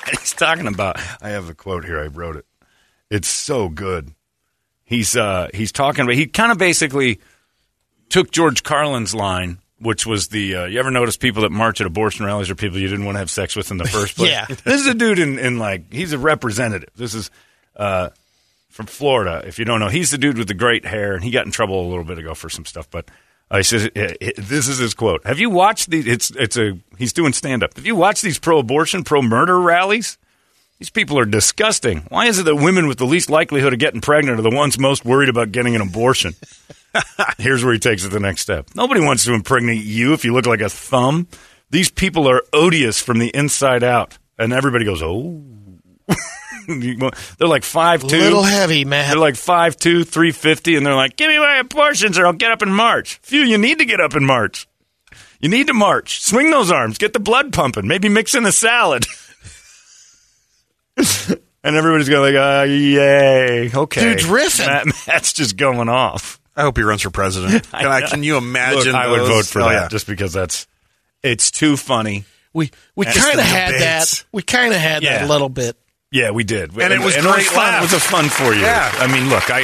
And 0.07 0.17
he's 0.17 0.33
talking 0.33 0.67
about 0.67 0.97
I 1.21 1.29
have 1.29 1.49
a 1.49 1.53
quote 1.53 1.85
here, 1.85 1.99
I 1.99 2.07
wrote 2.07 2.35
it. 2.35 2.45
It's 3.09 3.27
so 3.27 3.69
good. 3.69 4.13
He's 4.83 5.15
uh 5.15 5.49
he's 5.53 5.71
talking 5.71 6.03
about 6.03 6.15
he 6.15 6.25
kind 6.25 6.51
of 6.51 6.57
basically 6.57 7.19
took 8.09 8.31
George 8.31 8.63
Carlin's 8.63 9.13
line, 9.13 9.59
which 9.79 10.07
was 10.07 10.29
the 10.29 10.55
uh, 10.55 10.65
you 10.65 10.79
ever 10.79 10.89
notice 10.89 11.15
people 11.17 11.43
that 11.43 11.51
march 11.51 11.79
at 11.79 11.85
abortion 11.85 12.25
rallies 12.25 12.49
are 12.49 12.55
people 12.55 12.79
you 12.79 12.87
didn't 12.87 13.05
want 13.05 13.15
to 13.15 13.19
have 13.19 13.29
sex 13.29 13.55
with 13.55 13.69
in 13.69 13.77
the 13.77 13.85
first 13.87 14.15
place? 14.15 14.31
Yeah. 14.31 14.45
This 14.47 14.81
is 14.81 14.87
a 14.87 14.95
dude 14.95 15.19
in, 15.19 15.37
in 15.37 15.59
like 15.59 15.93
he's 15.93 16.13
a 16.13 16.17
representative. 16.17 16.89
This 16.95 17.13
is 17.13 17.29
uh 17.75 18.09
from 18.69 18.85
Florida, 18.85 19.43
if 19.45 19.59
you 19.59 19.65
don't 19.65 19.79
know. 19.79 19.89
He's 19.89 20.11
the 20.11 20.17
dude 20.17 20.37
with 20.37 20.47
the 20.47 20.53
great 20.53 20.85
hair, 20.85 21.13
and 21.13 21.23
he 21.23 21.31
got 21.31 21.45
in 21.45 21.51
trouble 21.51 21.85
a 21.85 21.87
little 21.89 22.03
bit 22.03 22.17
ago 22.17 22.33
for 22.33 22.49
some 22.49 22.65
stuff. 22.65 22.89
But 22.89 23.09
uh, 23.51 23.57
he 23.57 23.63
says, 23.63 23.89
uh, 23.95 24.13
uh, 24.21 24.29
"This 24.37 24.67
is 24.67 24.77
his 24.77 24.93
quote. 24.93 25.25
Have 25.25 25.39
you 25.39 25.49
watched 25.49 25.89
these? 25.89 26.07
It's 26.07 26.31
it's 26.31 26.57
a 26.57 26.77
he's 26.97 27.13
doing 27.13 27.33
stand 27.33 27.63
up. 27.63 27.75
Have 27.75 27.85
you 27.85 27.95
watched 27.95 28.21
these 28.21 28.39
pro-abortion, 28.39 29.03
pro-murder 29.03 29.59
rallies? 29.59 30.17
These 30.79 30.91
people 30.91 31.19
are 31.19 31.25
disgusting. 31.25 32.05
Why 32.07 32.27
is 32.27 32.39
it 32.39 32.43
that 32.43 32.55
women 32.55 32.87
with 32.87 32.99
the 32.99 33.05
least 33.05 33.29
likelihood 33.29 33.73
of 33.73 33.79
getting 33.79 33.99
pregnant 33.99 34.39
are 34.39 34.43
the 34.43 34.49
ones 34.49 34.79
most 34.79 35.03
worried 35.03 35.27
about 35.27 35.51
getting 35.51 35.75
an 35.75 35.81
abortion? 35.81 36.35
Here's 37.37 37.65
where 37.65 37.73
he 37.73 37.79
takes 37.79 38.05
it 38.05 38.09
the 38.09 38.19
next 38.19 38.41
step. 38.41 38.69
Nobody 38.75 39.01
wants 39.01 39.25
to 39.25 39.33
impregnate 39.33 39.83
you 39.83 40.13
if 40.13 40.23
you 40.23 40.33
look 40.33 40.45
like 40.45 40.61
a 40.61 40.69
thumb. 40.69 41.27
These 41.69 41.91
people 41.91 42.29
are 42.29 42.43
odious 42.53 43.01
from 43.01 43.19
the 43.19 43.27
inside 43.27 43.83
out. 43.83 44.17
And 44.37 44.53
everybody 44.53 44.85
goes, 44.85 45.03
oh. 45.03 45.43
they're 47.37 47.47
like 47.47 47.63
five 47.63 48.01
two, 48.01 48.17
Little 48.17 48.43
heavy, 48.43 48.85
man. 48.85 49.09
They're 49.09 49.17
like 49.19 49.35
five 49.35 49.75
two, 49.77 50.03
three 50.03 50.31
fifty, 50.31 50.75
and 50.75 50.85
they're 50.85 50.95
like, 50.95 51.15
"Give 51.15 51.29
me 51.29 51.39
my 51.39 51.57
abortions, 51.57 52.17
or 52.19 52.25
I'll 52.27 52.33
get 52.33 52.51
up 52.51 52.61
and 52.61 52.75
march." 52.75 53.19
Phew, 53.23 53.41
you 53.43 53.57
need 53.57 53.79
to 53.79 53.85
get 53.85 53.99
up 53.99 54.13
and 54.13 54.25
march. 54.25 54.67
You 55.39 55.49
need 55.49 55.67
to 55.67 55.73
march. 55.73 56.21
Swing 56.21 56.51
those 56.51 56.69
arms. 56.71 56.97
Get 56.97 57.13
the 57.13 57.19
blood 57.19 57.53
pumping. 57.53 57.87
Maybe 57.87 58.09
mix 58.09 58.35
in 58.35 58.45
a 58.45 58.51
salad. 58.51 59.05
and 60.97 61.75
everybody's 61.75 62.09
going 62.09 62.33
like, 62.33 62.41
uh, 62.41 62.63
"Yay, 62.69 63.71
okay." 63.73 64.01
Dude's 64.01 64.25
riffing. 64.25 64.67
Matt, 64.67 64.85
Matt's 65.07 65.33
just 65.33 65.57
going 65.57 65.89
off. 65.89 66.39
I 66.55 66.63
hope 66.63 66.75
he 66.77 66.83
runs 66.83 67.01
for 67.01 67.09
president. 67.09 67.63
Can, 67.71 67.87
I, 67.87 68.01
can 68.01 68.21
you 68.21 68.35
imagine? 68.35 68.91
Look, 68.91 68.95
I 68.95 69.09
would 69.09 69.21
vote 69.27 69.45
for 69.45 69.61
Oh, 69.61 69.69
that 69.69 69.71
yeah. 69.83 69.87
just 69.87 70.05
because 70.07 70.33
that's 70.33 70.67
it's 71.23 71.51
too 71.51 71.77
funny. 71.77 72.25
We 72.53 72.71
we 72.97 73.05
kind 73.05 73.39
of 73.39 73.45
had 73.45 73.71
debates. 73.71 74.19
that. 74.23 74.25
We 74.33 74.41
kind 74.41 74.73
of 74.73 74.79
had 74.79 75.03
Yeah. 75.03 75.19
that 75.19 75.25
a 75.25 75.31
little 75.31 75.47
bit. 75.47 75.77
Yeah, 76.11 76.31
we 76.31 76.43
did, 76.43 76.71
And 76.77 76.91
it 76.93 76.99
was 76.99 77.15
and 77.15 77.25
great 77.25 77.45
fun. 77.45 77.75
It 77.75 77.81
was 77.81 77.93
a 77.93 77.99
fun 77.99 78.29
four 78.29 78.53
years. 78.53 78.61
Yeah. 78.63 78.91
I 78.95 79.07
mean, 79.07 79.29
look, 79.29 79.43
I 79.47 79.61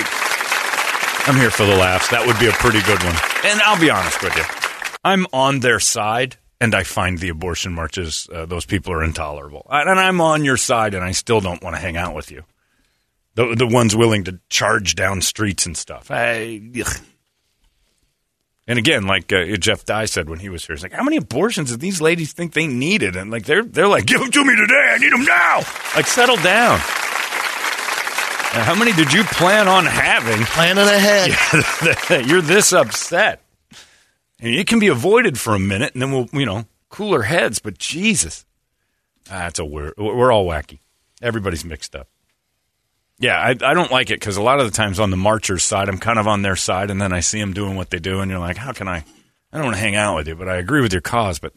I'm 1.28 1.36
here 1.38 1.50
for 1.50 1.66
the 1.66 1.76
laughs. 1.76 2.10
That 2.10 2.28
would 2.28 2.38
be 2.40 2.48
a 2.48 2.52
pretty 2.52 2.82
good 2.82 3.02
one. 3.04 3.16
And 3.44 3.60
I'll 3.62 3.80
be 3.80 3.90
honest 3.90 4.22
with 4.22 4.36
you, 4.36 4.44
I'm 5.04 5.26
on 5.34 5.62
their 5.62 5.80
side, 5.80 6.38
and 6.62 6.76
I 6.76 6.84
find 6.84 7.18
the 7.18 7.30
abortion 7.30 7.74
marches 7.74 8.30
uh, 8.32 8.46
those 8.46 8.66
people 8.66 8.94
are 8.94 9.04
intolerable. 9.04 9.66
And 9.72 10.00
I'm 10.00 10.22
on 10.22 10.46
your 10.46 10.58
side, 10.58 10.94
and 10.94 11.04
I 11.04 11.12
still 11.14 11.42
don't 11.42 11.64
want 11.64 11.76
to 11.76 11.82
hang 11.82 11.98
out 11.98 12.14
with 12.14 12.30
you. 12.30 12.44
The 13.34 13.56
the 13.56 13.68
ones 13.68 13.96
willing 13.96 14.26
to 14.26 14.40
charge 14.50 14.94
down 14.94 15.22
streets 15.22 15.66
and 15.66 15.76
stuff. 15.76 16.12
I, 16.12 16.62
ugh. 16.80 16.98
And 18.68 18.80
again, 18.80 19.06
like 19.06 19.32
uh, 19.32 19.46
Jeff 19.58 19.86
Dye 19.86 20.06
said 20.06 20.28
when 20.28 20.40
he 20.40 20.50
was 20.50 20.66
here, 20.66 20.76
he's 20.76 20.82
like, 20.82 20.94
"How 20.94 21.04
many 21.04 21.18
abortions 21.18 21.70
did 21.70 21.80
these 21.80 22.02
ladies 22.02 22.34
think 22.34 22.54
they 22.54 22.66
needed?" 22.66 23.16
And 23.16 23.30
like 23.30 23.46
they're 23.46 23.64
they're 23.64 23.88
like, 23.88 24.08
"Give 24.08 24.20
them 24.20 24.32
to 24.32 24.44
me 24.44 24.56
today. 24.56 24.92
I 24.94 24.98
need 24.98 25.14
them 25.14 25.26
now." 25.26 25.58
Like, 25.96 26.08
settle 26.08 26.38
down. 26.38 26.80
Now, 28.56 28.64
how 28.64 28.76
many 28.76 28.94
did 28.94 29.12
you 29.12 29.24
plan 29.26 29.68
on 29.68 29.86
having? 29.86 30.46
Planning 30.46 30.86
ahead. 30.88 31.32
You're 32.28 32.42
this 32.42 32.72
upset. 32.72 33.42
And 34.40 34.54
it 34.54 34.68
can 34.68 34.80
be 34.80 34.88
avoided 34.88 35.40
for 35.40 35.54
a 35.54 35.60
minute, 35.60 35.94
and 35.94 36.02
then 36.02 36.12
we'll, 36.12 36.30
you 36.34 36.46
know, 36.46 36.66
cooler 36.90 37.24
heads. 37.24 37.60
But 37.60 37.78
Jesus, 37.78 38.46
that's 39.26 39.60
a 39.60 39.66
weird. 39.66 39.94
We're 39.98 40.32
all 40.32 40.46
wacky. 40.46 40.80
Everybody's 41.22 41.66
mixed 41.66 41.96
up. 41.96 42.08
Yeah, 43.18 43.40
I, 43.40 43.52
I 43.52 43.74
don't 43.74 43.92
like 43.92 44.10
it 44.10 44.20
because 44.20 44.38
a 44.38 44.42
lot 44.42 44.60
of 44.60 44.66
the 44.66 44.76
times 44.76 45.00
on 45.00 45.10
the 45.10 45.18
marchers' 45.18 45.64
side, 45.64 45.88
I'm 45.88 45.98
kind 45.98 46.20
of 46.20 46.28
on 46.28 46.42
their 46.42 46.56
side, 46.58 46.92
and 46.92 47.02
then 47.02 47.14
I 47.14 47.22
see 47.22 47.40
them 47.40 47.54
doing 47.54 47.76
what 47.76 47.90
they 47.90 48.00
do, 48.00 48.20
and 48.20 48.30
you're 48.30 48.40
like, 48.40 48.58
how 48.58 48.74
can 48.74 48.88
I? 48.88 49.06
I 49.54 49.58
don't 49.58 49.66
want 49.66 49.78
to 49.78 49.82
hang 49.82 49.96
out 49.96 50.18
with 50.18 50.28
you, 50.28 50.36
but 50.36 50.50
I 50.50 50.58
agree 50.58 50.82
with 50.82 50.92
your 50.92 51.02
cause, 51.02 51.40
but 51.40 51.54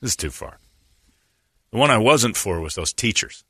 this 0.00 0.12
is 0.12 0.16
too 0.16 0.30
far. 0.30 0.58
The 1.70 1.78
one 1.78 1.90
I 1.90 1.98
wasn't 1.98 2.36
for 2.36 2.60
was 2.60 2.74
those 2.74 2.92
teachers 2.94 3.44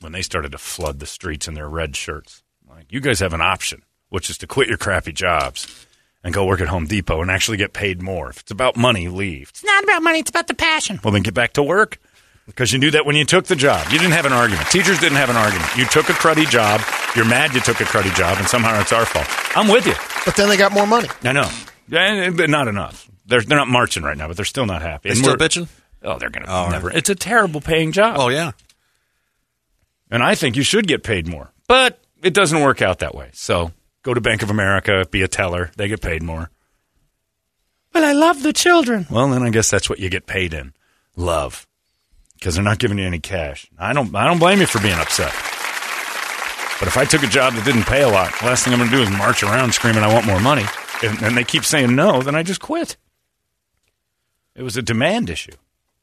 when 0.00 0.12
they 0.12 0.22
started 0.22 0.52
to 0.52 0.58
flood 0.58 0.98
the 0.98 1.06
streets 1.06 1.48
in 1.48 1.54
their 1.54 1.68
red 1.68 1.96
shirts. 1.96 2.42
Like, 2.68 2.92
you 2.92 3.00
guys 3.00 3.20
have 3.20 3.32
an 3.32 3.40
option, 3.40 3.82
which 4.10 4.28
is 4.28 4.36
to 4.38 4.46
quit 4.46 4.68
your 4.68 4.76
crappy 4.76 5.12
jobs 5.12 5.86
and 6.22 6.34
go 6.34 6.44
work 6.44 6.60
at 6.60 6.68
Home 6.68 6.86
Depot 6.86 7.22
and 7.22 7.30
actually 7.30 7.56
get 7.56 7.72
paid 7.72 8.02
more. 8.02 8.30
If 8.30 8.40
it's 8.40 8.50
about 8.50 8.76
money, 8.76 9.08
leave. 9.08 9.48
It's 9.48 9.64
not 9.64 9.82
about 9.82 10.02
money, 10.02 10.18
it's 10.18 10.30
about 10.30 10.46
the 10.46 10.54
passion. 10.54 11.00
Well, 11.02 11.12
then 11.12 11.22
get 11.22 11.34
back 11.34 11.54
to 11.54 11.62
work 11.62 11.98
because 12.46 12.72
you 12.72 12.78
knew 12.78 12.90
that 12.90 13.06
when 13.06 13.16
you 13.16 13.24
took 13.24 13.46
the 13.46 13.56
job. 13.56 13.86
You 13.90 13.98
didn't 13.98 14.12
have 14.12 14.26
an 14.26 14.32
argument. 14.32 14.68
Teachers 14.68 14.98
didn't 14.98 15.18
have 15.18 15.30
an 15.30 15.36
argument. 15.36 15.68
You 15.76 15.84
took 15.86 16.08
a 16.08 16.12
cruddy 16.12 16.48
job. 16.48 16.80
You're 17.14 17.24
mad 17.26 17.54
you 17.54 17.60
took 17.60 17.80
a 17.80 17.84
cruddy 17.84 18.14
job, 18.14 18.38
and 18.38 18.48
somehow 18.48 18.80
it's 18.80 18.92
our 18.92 19.04
fault. 19.04 19.26
I'm 19.56 19.68
with 19.68 19.86
you. 19.86 19.94
But 20.24 20.36
then 20.36 20.48
they 20.48 20.56
got 20.56 20.72
more 20.72 20.86
money. 20.86 21.08
I 21.22 21.32
know. 21.32 21.48
Yeah, 21.88 22.30
but 22.30 22.48
not 22.50 22.68
enough. 22.68 23.10
They're, 23.26 23.42
they're 23.42 23.58
not 23.58 23.68
marching 23.68 24.02
right 24.02 24.16
now, 24.16 24.28
but 24.28 24.36
they're 24.36 24.44
still 24.44 24.66
not 24.66 24.82
happy. 24.82 25.08
They 25.08 25.14
And 25.14 25.18
still 25.18 25.36
bitching? 25.36 25.68
Oh, 26.02 26.18
they're 26.18 26.30
going 26.30 26.44
to 26.44 26.52
Oh, 26.52 26.68
never. 26.70 26.90
It's 26.90 27.10
a 27.10 27.14
terrible 27.14 27.60
paying 27.60 27.92
job. 27.92 28.16
Oh 28.18 28.28
yeah. 28.28 28.52
And 30.10 30.22
I 30.22 30.34
think 30.34 30.56
you 30.56 30.62
should 30.62 30.86
get 30.86 31.02
paid 31.02 31.26
more. 31.26 31.52
But 31.68 32.00
it 32.22 32.34
doesn't 32.34 32.60
work 32.60 32.82
out 32.82 32.98
that 32.98 33.14
way. 33.14 33.30
So 33.32 33.72
go 34.02 34.12
to 34.12 34.20
Bank 34.20 34.42
of 34.42 34.50
America, 34.50 35.06
be 35.10 35.22
a 35.22 35.28
teller. 35.28 35.70
They 35.76 35.88
get 35.88 36.00
paid 36.00 36.22
more. 36.22 36.50
But 37.92 38.04
I 38.04 38.12
love 38.12 38.42
the 38.42 38.52
children. 38.52 39.06
Well, 39.10 39.28
then 39.28 39.42
I 39.42 39.50
guess 39.50 39.70
that's 39.70 39.88
what 39.88 39.98
you 40.00 40.08
get 40.10 40.26
paid 40.26 40.54
in 40.54 40.72
love, 41.16 41.66
because 42.42 42.56
they're 42.56 42.64
not 42.64 42.80
giving 42.80 42.98
you 42.98 43.06
any 43.06 43.20
cash. 43.20 43.70
I 43.78 43.92
don't. 43.92 44.12
I 44.16 44.26
don't 44.26 44.40
blame 44.40 44.58
you 44.58 44.66
for 44.66 44.80
being 44.80 44.98
upset. 44.98 45.32
But 46.80 46.88
if 46.88 46.96
I 46.96 47.04
took 47.04 47.22
a 47.22 47.28
job 47.28 47.54
that 47.54 47.64
didn't 47.64 47.84
pay 47.84 48.02
a 48.02 48.08
lot, 48.08 48.36
the 48.40 48.46
last 48.46 48.64
thing 48.64 48.72
I'm 48.72 48.80
going 48.80 48.90
to 48.90 48.96
do 48.96 49.02
is 49.02 49.10
march 49.10 49.44
around 49.44 49.72
screaming 49.72 50.02
I 50.02 50.12
want 50.12 50.26
more 50.26 50.40
money, 50.40 50.64
and, 51.04 51.22
and 51.22 51.36
they 51.36 51.44
keep 51.44 51.64
saying 51.64 51.94
no, 51.94 52.20
then 52.20 52.34
I 52.34 52.42
just 52.42 52.60
quit. 52.60 52.96
It 54.56 54.64
was 54.64 54.76
a 54.76 54.82
demand 54.82 55.30
issue. 55.30 55.52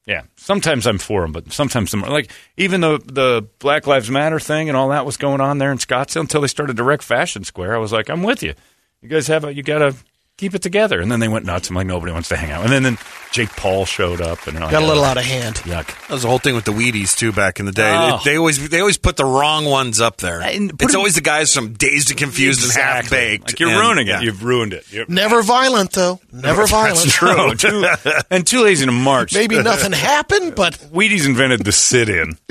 Yeah, 0.06 0.21
sometimes 0.38 0.88
I'm 0.88 0.97
for 0.97 1.23
them, 1.23 1.34
but 1.34 1.52
sometimes 1.52 1.93
I'm 1.93 2.04
like 2.04 2.32
even 2.56 2.80
the 2.80 2.99
the 3.04 3.45
Black 3.60 3.86
Lives 3.86 4.10
Matter 4.10 4.39
thing 4.39 4.69
and 4.69 4.78
all 4.78 4.89
that 4.89 5.06
was 5.06 5.17
going 5.17 5.41
on 5.41 5.58
there 5.58 5.73
in 5.73 5.78
Scottsdale 5.78 6.21
until 6.21 6.39
they 6.39 6.47
started 6.47 6.78
Direct 6.78 7.04
Fashion 7.04 7.43
Square. 7.43 7.75
I 7.75 7.80
was 7.80 7.91
like, 7.91 8.10
I'm 8.10 8.23
with 8.23 8.41
you. 8.43 8.54
You 9.02 9.10
guys 9.10 9.28
have 9.28 9.43
a, 9.43 9.54
you 9.54 9.62
got 9.62 9.80
to 9.80 9.93
keep 10.39 10.56
it 10.56 10.62
together. 10.62 11.02
And 11.02 11.12
then 11.12 11.19
they 11.19 11.28
went 11.28 11.45
nuts. 11.45 11.69
I'm 11.69 11.75
like, 11.75 11.86
nobody 11.86 12.13
wants 12.13 12.30
to 12.30 12.38
hang 12.38 12.52
out. 12.52 12.63
And 12.63 12.71
then, 12.71 12.84
then 12.84 12.97
Jake 13.32 13.49
Paul 13.56 13.86
showed 13.86 14.21
up 14.21 14.47
and 14.47 14.58
Got 14.58 14.73
a 14.82 14.86
little 14.86 15.04
out 15.04 15.17
of 15.17 15.25
hand. 15.25 15.58
Yuck. 15.58 15.88
That 16.08 16.10
was 16.13 16.21
the 16.23 16.30
whole 16.30 16.39
thing 16.39 16.56
with 16.56 16.65
the 16.65 16.71
Wheaties 16.71 17.15
too 17.15 17.32
back 17.32 17.60
in 17.60 17.65
the 17.65 17.71
day. 17.71 17.93
Oh. 17.95 18.19
They 18.23 18.38
always 18.38 18.69
they 18.69 18.80
always 18.80 18.97
put 18.97 19.17
the 19.17 19.25
wrong 19.25 19.65
ones 19.65 19.99
up 20.02 20.17
there. 20.17 20.41
And 20.41 20.71
It's 20.82 20.95
always 20.95 21.15
the 21.15 21.21
guys 21.21 21.54
from 21.54 21.73
Dazed 21.73 22.10
and 22.12 22.17
Confused 22.19 22.63
and 22.63 22.71
half 22.71 23.10
baked. 23.10 23.49
Like 23.49 23.60
you're 23.60 23.69
and- 23.69 23.80
ruining 23.80 24.08
yeah. 24.08 24.19
it. 24.21 24.23
You've 24.23 24.43
ruined 24.43 24.73
it. 24.73 24.91
You're- 24.91 25.06
Never 25.10 25.41
violent 25.43 25.91
though. 25.91 26.19
Never 26.32 26.65
violent. 26.65 26.97
That's 26.99 27.13
true. 27.13 27.56
Too- 27.56 27.86
and 28.32 28.47
too 28.47 28.63
lazy 28.63 28.86
to 28.86 28.91
march. 28.91 29.34
Maybe 29.36 29.62
nothing 29.62 29.91
happened, 29.91 30.56
but 30.56 30.73
Wheaties 30.75 31.25
invented 31.28 31.63
the 31.65 31.71
sit-in. 31.71 32.38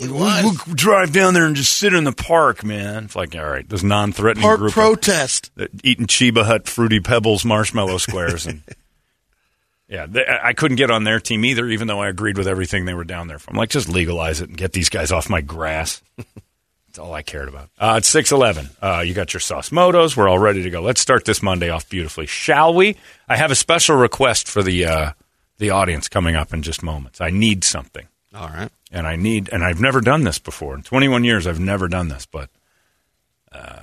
it 0.00 0.10
We'll, 0.10 0.20
was. 0.20 0.44
we'll 0.66 0.74
drive 0.74 1.12
down 1.12 1.34
there 1.34 1.44
and 1.46 1.54
just 1.56 1.76
sit 1.76 1.92
in 1.94 2.04
the 2.04 2.12
park, 2.12 2.64
man. 2.64 3.04
It's 3.04 3.16
like, 3.16 3.34
all 3.36 3.44
right, 3.48 3.68
this 3.68 3.82
non-threatening 3.82 4.42
park 4.42 4.58
group 4.58 4.68
of- 4.70 4.74
protest. 4.74 5.50
that 5.56 5.70
eating 5.84 6.06
Cheba 6.06 6.44
Hut 6.44 6.68
fruity 6.68 7.00
pebbles 7.00 7.44
marshmallow 7.44 7.98
squares 7.98 8.46
and 8.46 8.62
yeah 9.88 10.06
they, 10.06 10.24
I 10.42 10.52
couldn't 10.52 10.76
get 10.76 10.90
on 10.90 11.04
their 11.04 11.20
team 11.20 11.44
either 11.44 11.66
even 11.66 11.88
though 11.88 12.00
I 12.00 12.08
agreed 12.08 12.38
with 12.38 12.46
everything 12.48 12.84
they 12.84 12.94
were 12.94 13.04
down 13.04 13.28
there 13.28 13.38
for. 13.38 13.50
I'm 13.50 13.56
like 13.56 13.70
just 13.70 13.88
legalize 13.88 14.40
it 14.40 14.48
and 14.48 14.56
get 14.58 14.72
these 14.72 14.88
guys 14.88 15.12
off 15.12 15.28
my 15.28 15.40
grass. 15.40 16.00
That's 16.86 16.98
all 16.98 17.14
I 17.14 17.22
cared 17.22 17.48
about. 17.48 17.68
Uh, 17.78 17.94
it's 17.98 18.08
611 18.08 18.70
uh, 18.82 19.00
you 19.02 19.14
got 19.14 19.32
your 19.32 19.40
sauce 19.40 19.70
motos. 19.70 20.16
We're 20.16 20.28
all 20.28 20.38
ready 20.40 20.62
to 20.64 20.70
go. 20.70 20.80
Let's 20.82 21.00
start 21.00 21.24
this 21.24 21.40
Monday 21.42 21.68
off 21.70 21.88
beautifully. 21.88 22.26
Shall 22.26 22.74
we? 22.74 22.96
I 23.28 23.36
have 23.36 23.50
a 23.52 23.54
special 23.54 23.96
request 23.96 24.48
for 24.48 24.62
the 24.62 24.84
uh, 24.86 25.12
the 25.58 25.70
audience 25.70 26.08
coming 26.08 26.34
up 26.36 26.52
in 26.54 26.62
just 26.62 26.82
moments. 26.82 27.20
I 27.20 27.30
need 27.30 27.62
something. 27.64 28.06
All 28.34 28.48
right. 28.48 28.70
And 28.90 29.06
I 29.06 29.16
need 29.16 29.48
and 29.52 29.64
I've 29.64 29.80
never 29.80 30.00
done 30.00 30.24
this 30.24 30.38
before. 30.38 30.74
In 30.74 30.82
21 30.82 31.24
years, 31.24 31.46
I've 31.46 31.60
never 31.60 31.88
done 31.88 32.08
this. 32.08 32.26
But 32.26 32.50
uh, 33.52 33.82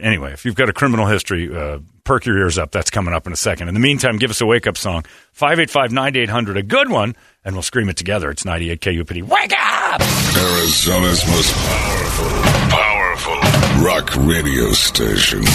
anyway, 0.00 0.32
if 0.32 0.44
you've 0.44 0.54
got 0.54 0.68
a 0.68 0.72
criminal 0.72 1.06
history, 1.06 1.54
uh, 1.54 1.78
perk 2.04 2.26
your 2.26 2.38
ears 2.38 2.58
up. 2.58 2.70
That's 2.70 2.90
coming 2.90 3.14
up 3.14 3.26
in 3.26 3.32
a 3.32 3.36
second. 3.36 3.68
In 3.68 3.74
the 3.74 3.80
meantime, 3.80 4.18
give 4.18 4.30
us 4.30 4.40
a 4.40 4.46
wake 4.46 4.66
up 4.66 4.76
song 4.76 5.04
585 5.32 5.92
9800, 5.92 6.56
a 6.56 6.62
good 6.62 6.90
one, 6.90 7.16
and 7.44 7.54
we'll 7.54 7.62
scream 7.62 7.88
it 7.88 7.96
together. 7.96 8.30
It's 8.30 8.44
98 8.44 8.80
KUPD. 8.80 9.22
Wake 9.22 9.52
up! 9.52 10.00
Arizona's 10.36 11.26
most 11.28 11.54
powerful, 11.54 12.28
powerful 12.70 13.84
rock 13.84 14.14
radio 14.16 14.72
station. 14.72 15.40
98 15.40 15.48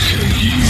KUPD. 0.00 0.69